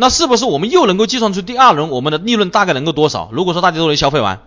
[0.00, 3.30] 那是不是我们又能够计算出第二轮我们的利润大概能够多少？
[3.32, 4.42] 如果说大家都能消费完，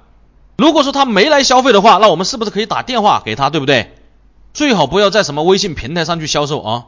[0.55, 3.93] 如果说他没来消费的话，那我们是不是可以打电话给他，对不对？
[4.53, 6.85] 最好不要在什么微信平台上去销售啊，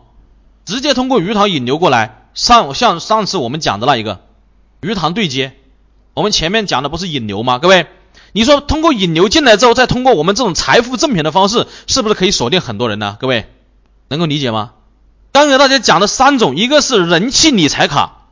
[0.64, 2.22] 直接通过鱼塘引流过来。
[2.34, 4.22] 上像上次我们讲的那一个
[4.80, 5.52] 鱼塘对接，
[6.14, 7.60] 我们前面讲的不是引流吗？
[7.60, 7.88] 各位。
[8.32, 13.18] 你说通过引流进来之后，再通过我们这种财富赠品的方式，是不是可以锁定很多人呢？
[13.20, 13.46] 各位
[14.08, 14.72] 能够理解吗？
[15.34, 18.23] 刚给大家讲的三种，一个是人气理财卡，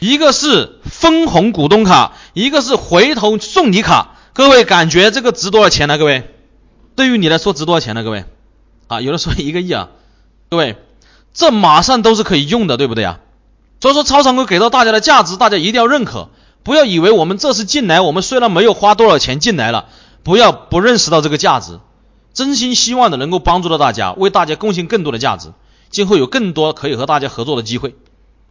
[0.00, 4.16] 一个是分红股东卡，一个是回头送礼卡。
[4.32, 5.98] 各位感觉这个值多少钱呢？
[5.98, 6.34] 各位，
[6.94, 8.04] 对于你来说值多少钱呢？
[8.04, 8.24] 各位
[8.86, 9.88] 啊，有的说一个亿啊，
[10.48, 10.76] 各位
[11.34, 13.18] 这马上都是可以用的，对不对呀？
[13.80, 16.28] 所以说超常规给到大家的价值，大家一定要认可。
[16.62, 19.86] 不要以为我们这次进来，我们虽然没有花多少钱进来了，
[20.22, 21.80] 不要不认识到这个价值，
[22.34, 25.52] 真心希望的能够帮助到大家，为大家贡献更多的价值，
[25.90, 27.94] 今后有更多可以和大家合作的机会。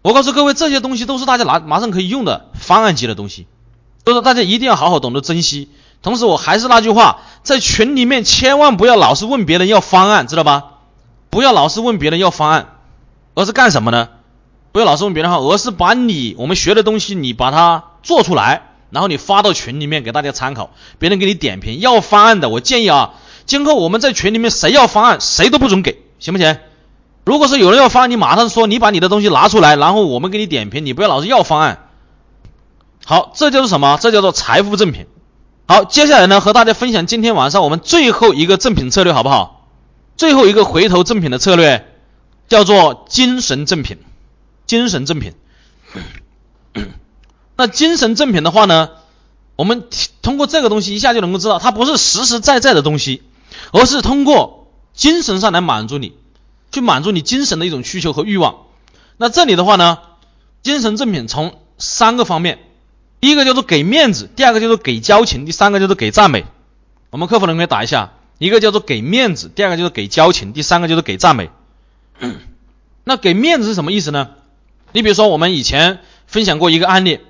[0.08, 3.46] 我告诉各位，这些东西都是大家拿马上可以用的方案级的东西，
[4.06, 5.68] 都是大家一定要好好懂得珍惜。
[6.02, 10.64] 同时，我还是那句话，在群里面千万不要老是问别人要方案，知道吧？
[11.30, 12.76] 不要老是问别人要方案，
[13.36, 14.08] 而是干什么呢？
[14.72, 26.58] 不要老是问别人哈，而是把你我们学的东西，你把它做出来，然后你发到群里面给大家参考，别人给你点评要方案的，我建议啊，今后我们在群里面谁要方案，谁都不准给，行不行？
[27.28, 31.90] 如果是有人要方案，你马上说，你把你的东西拿出来，然后我们给你点评，你不要老是要方案。
[33.04, 34.00] 好，这就是什么？
[34.02, 35.08] 这叫做财富赠品。
[35.68, 39.68] 好，接下来呢，和大家分享今天晚上我们最后一个赠品策略，好不好？
[40.16, 41.86] 最后一个回头赠品的策略
[42.48, 43.98] 叫做精神赠品。
[44.66, 45.34] 精神赠品，
[47.56, 48.90] 那精神赠品的话呢，
[49.56, 49.86] 我们
[50.22, 53.24] 通过这个东西一下就能够知道，它不是实实在在的东西，
[53.72, 56.18] 而是通过精神上来满足你，
[56.78, 58.66] 去满足你精神的一种需求和欲望。
[59.18, 59.98] 那这里的话呢，
[60.62, 62.60] 精神赠品从三个方面，
[63.20, 66.46] 第一个叫做给面子，第二个叫做给交情，第三个叫做给赞美。
[67.10, 71.50] 我们客服人员打一下，一个叫做给面子，第二个就是给交情，第三个就是给赞美。
[73.04, 74.30] 那给面子是什么意思呢？
[74.92, 77.22] 你比如说，我们以前分享过一个案例，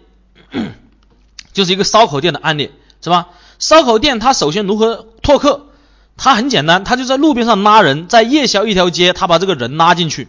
[1.54, 2.72] 就是一个烧烤店的案例，
[3.02, 3.30] 是吧？
[3.60, 5.66] 烧烤店它首先如何拓客？
[6.18, 10.28] 他很简单，他就在路边上拉人，在夜宵一条街，他把这个人拉进去。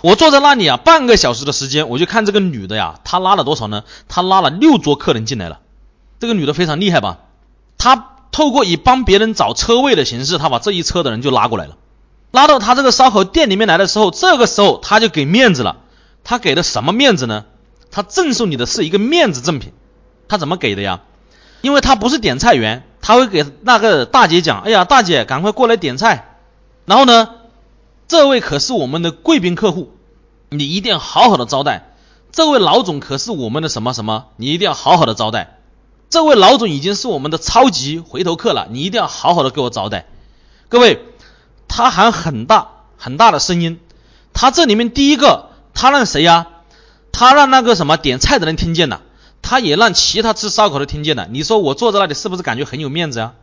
[0.00, 3.84] 我坐在那里啊，半个小时的时间，我就看这个女的呀，她拉了多少呢？
[4.06, 5.60] 她拉了六桌客人进来了。
[6.20, 7.18] 这个女的非常厉害吧？
[7.78, 11.76] 她透过以帮别人找车位的形式，她把这一车的人就拉过来了。
[12.30, 15.78] 拉到她这个烧烤店里面来的时候，这个时候她就给面子了。
[16.22, 17.46] 她给的什么面子呢？
[17.90, 19.72] 她赠送你的是一个面子赠品，
[20.28, 21.00] 她怎么给的呀？
[21.62, 26.38] 因为她不是点菜员，他会给那个大姐讲：“哎呀，大姐，赶快过来点菜。”
[26.86, 27.28] 然后呢，
[28.08, 29.92] 这位可是我们的贵宾客户，
[30.48, 31.92] 你一定要好好的招待。
[32.32, 35.58] 这位老总可是我们的什么什么，你一定要好好的招待。
[36.08, 40.06] 这位老总已经是我们的超级回头客了，你一定要好好的给我招待。
[40.70, 41.04] 各位，
[41.68, 43.80] 他喊很大很大的声音，
[44.32, 45.50] 他这里面第一个。
[45.74, 46.46] 他让谁呀？
[47.12, 49.02] 他让那个什么点菜的人听见了，
[49.44, 51.28] 他也让其他吃烧烤的听见了。
[51.30, 53.34] 你说我坐在那里是不是感觉很有面子啊？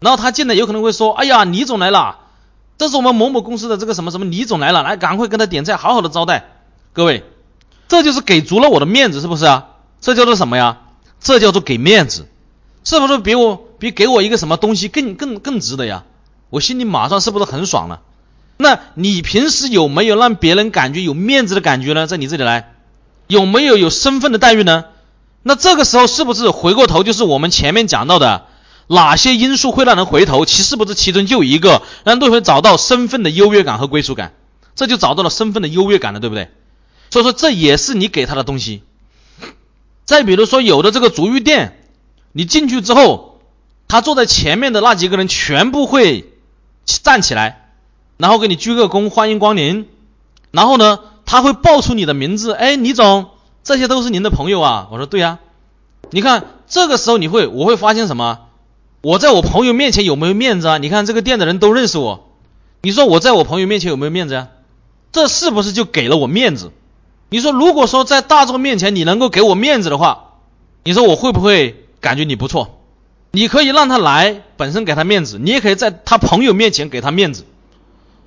[0.00, 2.20] 然后他进来有可能会说：“哎呀，李总来了，
[2.78, 6.44] 这是我们某某公司的这个什么什么李总来了，来赶快跟他点菜，好好的招待。”
[6.94, 7.22] 各位，
[7.86, 9.68] 这就是给足了我的面子，是不是啊？
[10.00, 10.78] 这叫做什么呀？
[11.20, 12.26] 这叫做给面子，
[12.82, 16.04] 是不是比我比给我一个什么东西更更更值得呀？
[16.50, 18.00] 我心里马上是不是很爽了？
[18.56, 22.06] 那你平时有没有让别人感觉有面子的感觉呢？
[22.06, 22.74] 在你这里来，
[23.26, 24.86] 有没有有身份的待遇呢？
[25.42, 28.46] 那这个时候是不是回过头就是我们前面讲到的
[28.86, 30.44] 哪些因素会让人回头？
[30.44, 34.34] 其是不是其中就一个让对方找到身份的优越感和归属感？
[34.74, 36.50] 这就找到了身份的优越感了，对不对？
[37.10, 38.82] 所以说这也是你给他的东西。
[40.04, 41.78] 再比如说有的这个足浴店，
[42.32, 43.40] 你进去之后，
[43.88, 46.32] 他坐在前面的那几个人全部会
[46.86, 47.58] 站起来。
[48.18, 49.88] 然后给你鞠个躬，欢迎光临。
[50.52, 53.30] 然后呢，他会报出你的名字，哎，李总，
[53.64, 54.88] 这些都是您的朋友啊。
[54.90, 55.38] 我说对呀。
[56.10, 58.40] 你看这个时候你会，我会发现什么？
[59.00, 60.78] 我在我朋友面前有没有面子啊？
[60.78, 62.28] 你看这个店的人都认识我，
[62.82, 64.48] 你说我在我朋友面前有没有面子啊？
[65.10, 66.70] 这是不是就给了我面子？
[67.30, 70.34] 你说如果说在大众面前你能够给我面子的话，
[70.84, 72.78] 你说我会不会感觉你不错？
[73.30, 77.46] 你可以让他来，本身给他面子，你也可以在他朋友面前给他面子。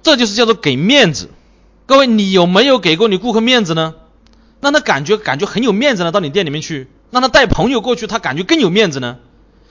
[0.01, 1.29] 这就是叫做给面子，
[1.85, 3.93] 各位，你有没有给过你顾客面子呢？
[4.65, 9.17] 让他感觉感觉很有面子呢，到你店里面去，让他带朋友过去，他感觉更有面子呢。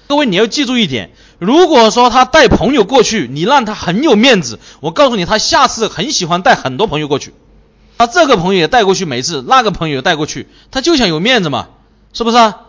[0.07, 7.35] 各位，你要记住一点，如果说他带朋友过去，你让他很有面子，我告诉你，他下次很喜欢带很多朋友过去，
[7.99, 11.67] 他这个朋友也带过去，每次那个朋友也带过去，他就想有面子嘛，
[12.13, 12.61] 是不是啊？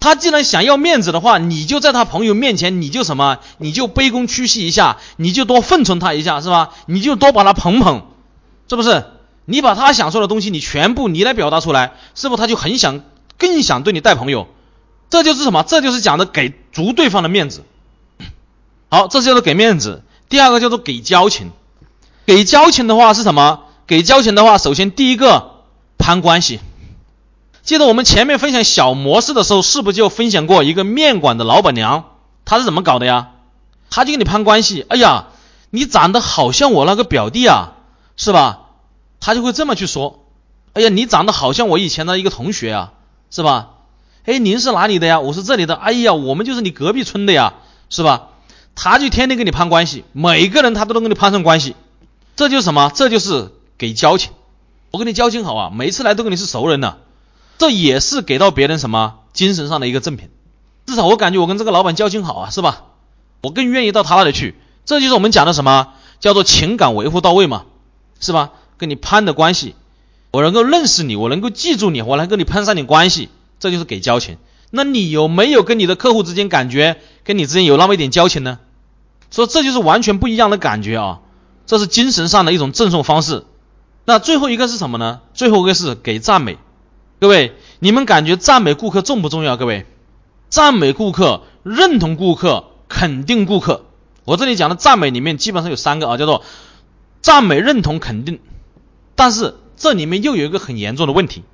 [0.00, 6.70] 他既然想要面子的话，你就在他朋友面前，你就什么，你就卑躬屈膝一下，你就多奉承他一下，是吧？
[6.86, 8.02] 你就多把他捧捧，
[8.68, 9.04] 是不是？
[9.50, 13.00] 你把他想说的东西，你全部你来表达出来，是不是他就很想，
[13.36, 14.46] 更想对你带朋友？
[15.10, 15.64] 这就是什么？
[15.64, 17.64] 这就是讲的给足对方的面子。
[18.88, 20.04] 好，这叫做给面子。
[20.28, 21.50] 第二个叫做给交情。
[22.26, 23.62] 给交情的话是什么？
[23.88, 25.64] 给交情的话，首先第一个
[25.98, 26.60] 攀关系。
[27.62, 32.04] 记得我们前面分享小模式的时候，是不是就分享过一个面馆的老板娘？
[32.44, 33.30] 她是怎么搞的呀？
[33.90, 34.86] 她就跟你攀关系。
[34.88, 35.26] 哎呀，
[35.70, 37.72] 你长得好像我那个表弟啊，
[38.16, 38.69] 是吧？
[39.20, 40.26] 他就会这么去说。
[40.72, 42.92] 哎呀，你长得好像我以前的一个同学啊，
[43.30, 43.70] 是吧？
[44.24, 45.20] 哎，您是哪里的呀？
[45.20, 45.74] 我是这里的。
[45.74, 47.54] 哎呀，我们就是你隔壁村的呀，
[47.88, 48.28] 是吧？
[48.76, 51.74] 他就天天跟你攀关系，每个人他都能跟你攀上关系，
[52.36, 52.92] 这就是什么？
[52.94, 54.32] 这就是给交情。
[54.92, 56.98] 我跟你交情好啊，每次来都跟你是熟人呢，
[57.58, 60.30] 这也是给到别人什么精神上的一个赠品。
[60.86, 62.84] 至少我感觉我跟这个老板交情好啊，是吧？
[63.42, 64.54] 我更愿意到他那里去。
[64.84, 67.64] 这就是我们讲的什么叫做情感维护到位嘛，
[68.20, 68.52] 是吧？
[68.80, 69.74] 跟你攀的关系，
[70.30, 73.28] 我能够认识你，我能够记住你，我能跟你攀上点关系，
[73.58, 74.38] 这就是给交情。
[74.70, 78.58] 那你有没有跟你的客户之间感觉跟你之间有那么一点交情呢？
[79.30, 81.20] 所以这就是完全不一样的感觉啊！
[81.66, 83.44] 这是精神上的一种赠送方式。
[84.06, 85.20] 那最后一个是什么呢？
[85.34, 86.56] 最后一个是给赞美。
[87.20, 89.58] 各位，你们感觉赞美顾客重不重要？
[89.58, 89.84] 各位，
[90.48, 93.84] 赞美顾客、认同顾客、肯定顾客。
[94.24, 96.42] 我这里讲的赞美里面基本上有三个啊，叫做
[97.20, 98.40] 赞美、认同、肯定。
[99.20, 101.44] 但是这里面又有一个很严重的问题。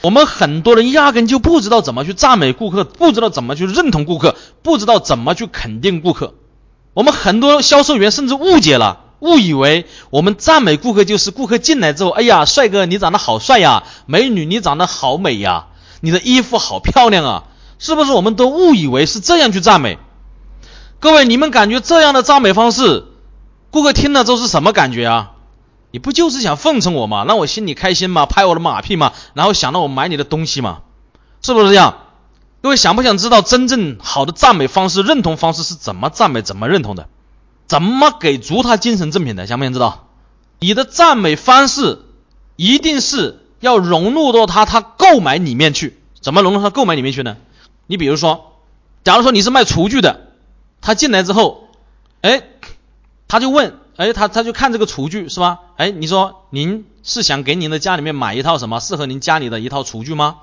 [0.00, 6.32] 我们很多人压根就不知道怎么去赞美顾客，不知道怎么去认同顾客，不知道怎么去肯定顾客。
[6.94, 15.66] 我们很多销售员甚至误解了，误以为我们赞美顾客就是顾客进来之后，哎呀，帅哥你长得好帅呀，美女你长得好美呀，
[16.00, 17.44] 你的衣服好漂亮啊，
[17.78, 18.12] 是不是？
[18.12, 19.98] 我们都误以为是这样去赞美。
[21.00, 23.04] 各位，你们感觉这样的赞美方式，
[23.70, 25.32] 顾客听了之后是什么感觉啊？
[25.92, 27.24] 你不就是想奉承我吗？
[27.24, 28.26] 让我心里开心吗？
[28.26, 29.12] 拍我的马屁吗？
[29.34, 30.82] 然后想让我买你的东西吗？
[31.42, 31.98] 是不是这样？
[32.62, 37.08] 各位想不想知道真正好的赞美方式、认同方式是怎么赞美、怎么认同的？
[37.66, 39.46] 怎么给足他精神赠品的？
[39.46, 40.08] 想不想知道？
[40.58, 42.02] 你的赞美方式
[42.56, 45.98] 一定是要融入到他他购买里面去。
[46.20, 47.36] 怎么融入他购买里面去呢？
[47.86, 48.58] 你比如说，
[49.02, 50.28] 假如说你是卖厨具的，
[50.82, 51.68] 他进来之后，
[52.20, 52.42] 哎，
[53.26, 53.78] 他就问。
[54.00, 55.58] 哎，他他就看这个厨具是吧？
[55.76, 60.38] 哎，你说您是想给您的家里面买一套什么适合您家里的一套厨具吗？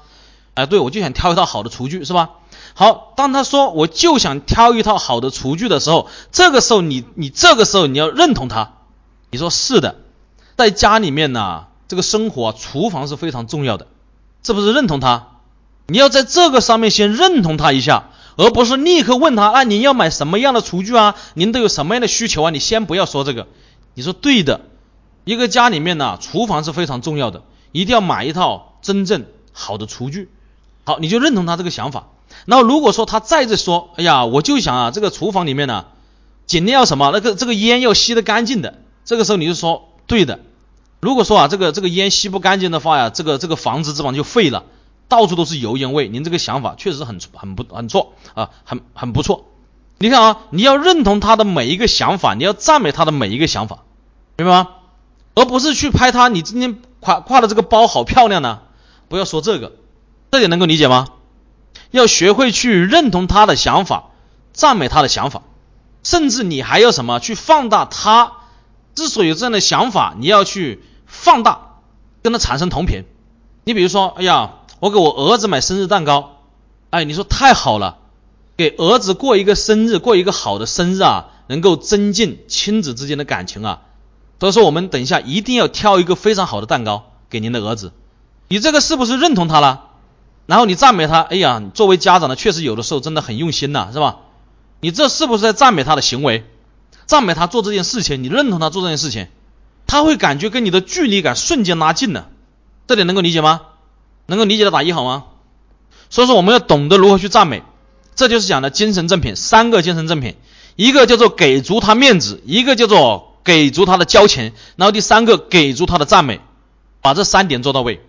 [0.53, 2.29] 哎，对，我就想挑一套好的厨具是吧？
[2.75, 8.73] 好，当他说我就想挑一套好的厨具的时候，这个时候你你这个时候你要认同他，
[9.31, 9.95] 你说是的，
[10.55, 13.87] 在家里面呢，这个生活厨房是非常重要的，
[14.43, 15.29] 是不是认同他？
[15.87, 18.09] 你要在这个上面先认同他一下。
[18.37, 21.15] 而不是立刻问他，那您要买什么样的厨具啊？
[21.33, 22.49] 您都有什么样的需求啊？
[22.51, 23.47] 你先不要说这个，
[23.95, 24.61] 你说对的，
[25.25, 30.29] 一个家里面呢，厨房是非常重要的，一定要买一套真正好的厨具。
[30.83, 32.09] 好，你就认同他这个想法。
[32.45, 35.85] 然后如果说他再次说，哎呀，我就想啊，这个厨房里面呢，
[36.45, 38.81] 尽量要什么，那个这个烟要吸得干净的。
[39.03, 40.39] 这个时候你就说对的。
[40.99, 44.63] 如果说啊，这个这个烟吸不干净的话呀，这个这个房子基本上就废了。
[45.07, 49.45] 到处都是油烟味，您这个想法确实很很不很错啊，很很不错。
[49.99, 53.79] 你看啊，你要认同他的每一个想法，你要赞美他的每一个想法，
[54.35, 54.69] 明白吗？
[55.33, 58.59] 而不是去拍他，你今天挎挎的这个包好漂亮呢，
[59.07, 59.73] 不要说这个，
[60.29, 61.07] 这点能够理解吗？
[61.91, 64.09] 要学会去认同他的想法，
[64.51, 65.41] 赞美他的想法，
[66.03, 68.33] 甚至你还要什么去放大他
[68.93, 71.79] 之所以有这样的想法，你要去放大，
[72.21, 73.05] 跟他产生同频。
[73.63, 74.55] 你比如说，哎呀。
[74.79, 76.41] 我给我儿子买生日蛋糕，
[76.91, 77.97] 哎，你说太好了，
[78.55, 83.81] 给儿子过一个生日，过一个好的生日啊，能够增进亲子之间的感情啊。
[84.39, 87.91] 所以说，我们等一下一定要挑一个非常好的蛋糕给您的儿子。
[88.49, 89.85] 你这个是不是认同他了？
[90.45, 94.17] 然后你赞美他，哎呀，作为家长的确实有的时候真的很用心呐，是吧？
[94.79, 96.45] 你这是不是在赞美他的行为？
[97.07, 99.27] 赞美他做这件事情，你认同他做这件事情，
[99.87, 102.29] 他会感觉跟你的距离感瞬间拉近了。
[102.85, 103.61] 这点能够理解吗？
[104.27, 105.23] 能够理解的打一好吗？
[106.09, 107.63] 所以说我们要懂得如何去赞美，
[108.15, 110.35] 这就是讲的精神赠品，三个精神赠品，
[110.77, 116.39] 一个叫做给足他面子，一个叫做给足他的交情，然后第三个给足他的赞美，
[117.01, 118.01] 把这三点做到位。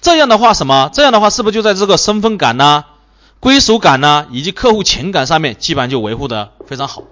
[0.00, 0.90] 这样的话什么？
[0.92, 2.84] 这样的话是不是就在这个身份感呢、
[3.40, 7.02] 归属感呢，以及客户情感上面，基本上就维护的非常好，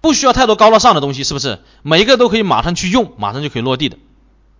[0.00, 1.58] 不需要太多高大上的东西，是不是？
[1.82, 3.96] 每一个都可以马上去用，马上就可以落地的。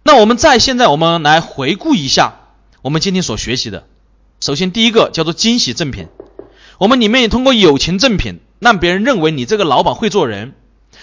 [0.03, 2.39] 那我们在现在我们来回顾一下。
[2.83, 3.85] 我们今天所学习的，
[4.41, 6.09] 首先第一个叫做惊喜赠品。
[6.78, 10.55] 我们里面通过友情赠品，让别人认为你这个老板会做人，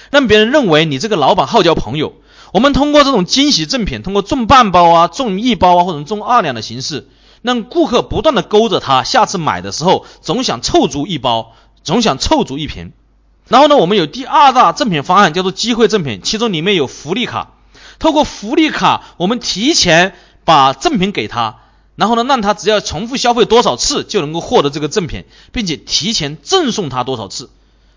[0.10, 2.16] 让别人认为你这个老板好交朋友。
[2.52, 7.10] 我们通过这种惊喜赠品，通过中半包啊、中一包啊或者中二两的形式，
[7.44, 11.54] 让顾客不断的勾着他，下次买的时候总想凑足一包，
[11.84, 12.92] 总想凑足一瓶。
[13.48, 17.52] 然后呢，我们有第二大赠品方案叫做机会赠品，其中里面有福利卡，
[18.00, 21.58] 透过福利卡，我们提前把赠品给他。
[21.98, 27.50] 然后呢，让他只要重复消费多少次就能够获得这个赠品，并且提前赠送他多少次，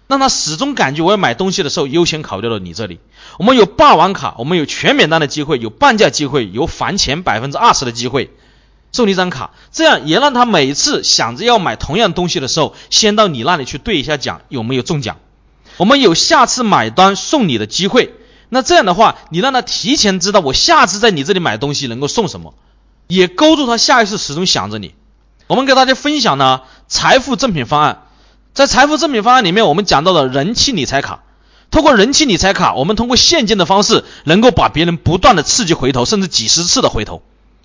[0.08, 2.98] 让他始终感觉我要买东西的时候优先考虑到你这里。
[3.38, 8.30] 我们有霸王卡，我们有全免单的机会，有半价机会，有返钱百分之二十的机会，
[8.90, 15.18] 送你一张卡，这样也让他每次想着要买同样东西的时候，先到你那里去兑一下奖，有没有中奖？
[15.76, 18.14] 我们有下次买单送礼的机会。
[18.48, 22.54] 那这样的话，你让他提前知道我下次在你这里买东西能够送什么，
[23.10, 24.94] 也勾住他下一次始终想着你。
[25.48, 28.04] 我们给大家分享呢财富赠品方案，
[28.54, 31.24] 在财富赠品方案里面，我们讲到了人气理财卡。
[31.70, 37.22] 通过人气理财卡，我们通过现金的方式，能够把别人不断的刺激回头，甚至几十次的回头。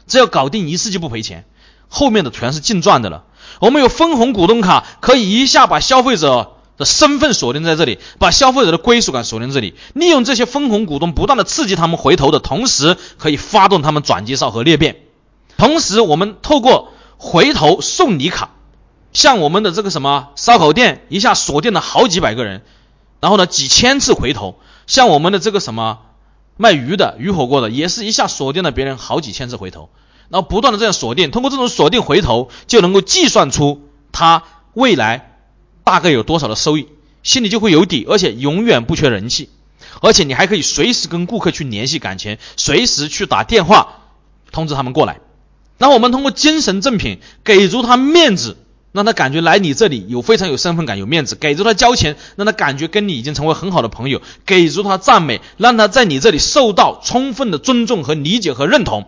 [0.07, 1.45] 只要搞定一次就不赔钱，
[1.87, 3.23] 后面的全是净赚的了。
[3.59, 6.51] 我们有分红股东卡，可以一下把消费者。
[6.77, 14.97] 的身份锁定在这里，把消费者的归属感锁定这里，利用这些分红股东不断的刺激他们回头的同时，可以发动他们转介绍和裂变。
[15.57, 18.51] 同时，我们透过回头送礼卡，
[19.13, 22.63] 像我们的这个什么烧烤店，一下锁定了好几百个人，
[23.19, 24.59] 然后呢几千次回头。
[24.87, 25.99] 像我们的这个什么
[26.57, 29.89] 卖鱼的鱼火锅的，也是一下锁定了别人好几千次回头，
[30.29, 34.43] 然后不断的这样锁定，通过这种锁定回头，就能够计算出他
[34.73, 35.31] 未来。
[35.85, 36.87] 大概有多少的收益，
[37.21, 39.51] 心里就会有底，而且永远不缺人气，
[40.01, 43.99] 而且你还可以随时跟顾客去联系感情，随时去打电话
[44.51, 45.19] 通知他们过来。
[45.77, 48.57] 那我们通过精神赠品给足他面子，
[48.91, 59.05] 让他感觉来你这里有非常有身份感、有面子；给足他交钱，让他感觉跟你已经成为很好的朋友；给足他赞美，让他在你这里受到充分的尊重和理解和认同。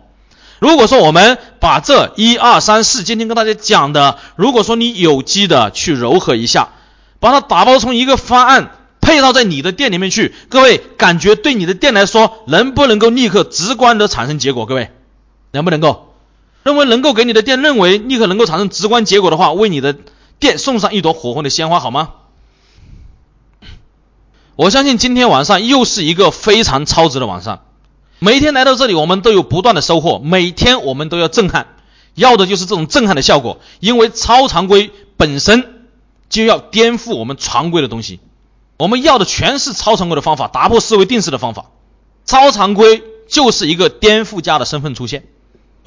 [0.58, 6.70] 如果说我们把这一二三四今天跟大家讲的，如果说你有机的去柔合一下，
[7.20, 14.66] 把它打包成一个方案配套在你的店里面去，各位感觉对你的店来说能不能够立刻直观的产生结果？
[14.66, 14.90] 各位
[15.52, 16.07] 能不能够？
[16.68, 19.96] 认为能够给你的店认为立刻能够产生直观结果的话，为你的
[20.38, 22.10] 店送上一朵火红的鲜花好吗？
[24.54, 27.60] 我相信今天晚上又是一个非常超值的晚上。
[28.18, 30.18] 每天来到这里，我们都有不断的收获。
[30.18, 31.68] 每天我们都要震撼，
[32.14, 33.60] 要的就是这种震撼的效果。
[33.80, 35.86] 因为超常规本身
[36.28, 38.20] 就要颠覆我们常规的东西，
[38.76, 41.70] 我们要的全是超常规的方法，打破思维定式的方法。
[42.26, 45.24] 超常规就是一个颠覆家的身份出现。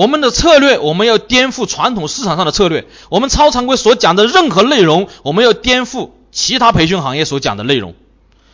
[0.01, 2.87] 我们的策略，我们要颠覆传统市场上的策略。
[3.09, 7.93] 我们超常规所讲的任何内容，我们要颠覆其他培训行业所讲的内容。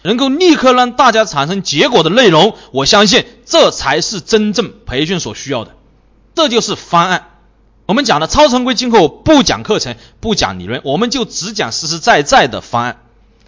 [0.02, 5.72] 能够立刻让大家产生结果的内容，我相信这才是真正培训所需要的。
[6.36, 7.30] 这就是方案。
[7.86, 13.04] 我们讲的超常规，今后不讲课程，不讲理论，我们就只讲实实在在的方案。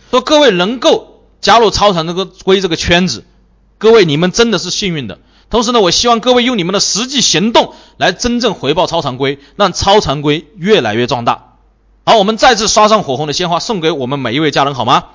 [0.10, 3.26] 说各位能够加入超常这个规这个圈子，
[3.78, 5.20] 各位你们真的是幸运的。
[5.50, 11.56] 同时呢，我希望各位用你们的实际行动来真正回报超常规，让超常规越来越壮大。
[12.06, 15.06] 好，我们再次刷上火红的鲜花，送给我们每一位家人，好吗？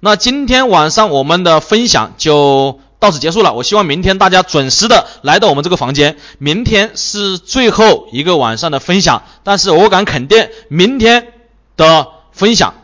[0.00, 3.52] 那今天晚上我们的分享就到此结束了。
[3.52, 6.16] 我希望明天大家准时的来到我们这个房间。
[6.38, 11.28] 明天是最后一个晚上的分享，但是我敢肯定，明天
[11.76, 12.74] 的分享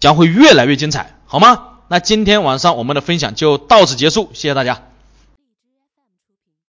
[0.00, 1.62] 将会越来越精彩，好吗？
[1.88, 4.93] 那今天晚上我们的分享就到此结束，谢谢大家。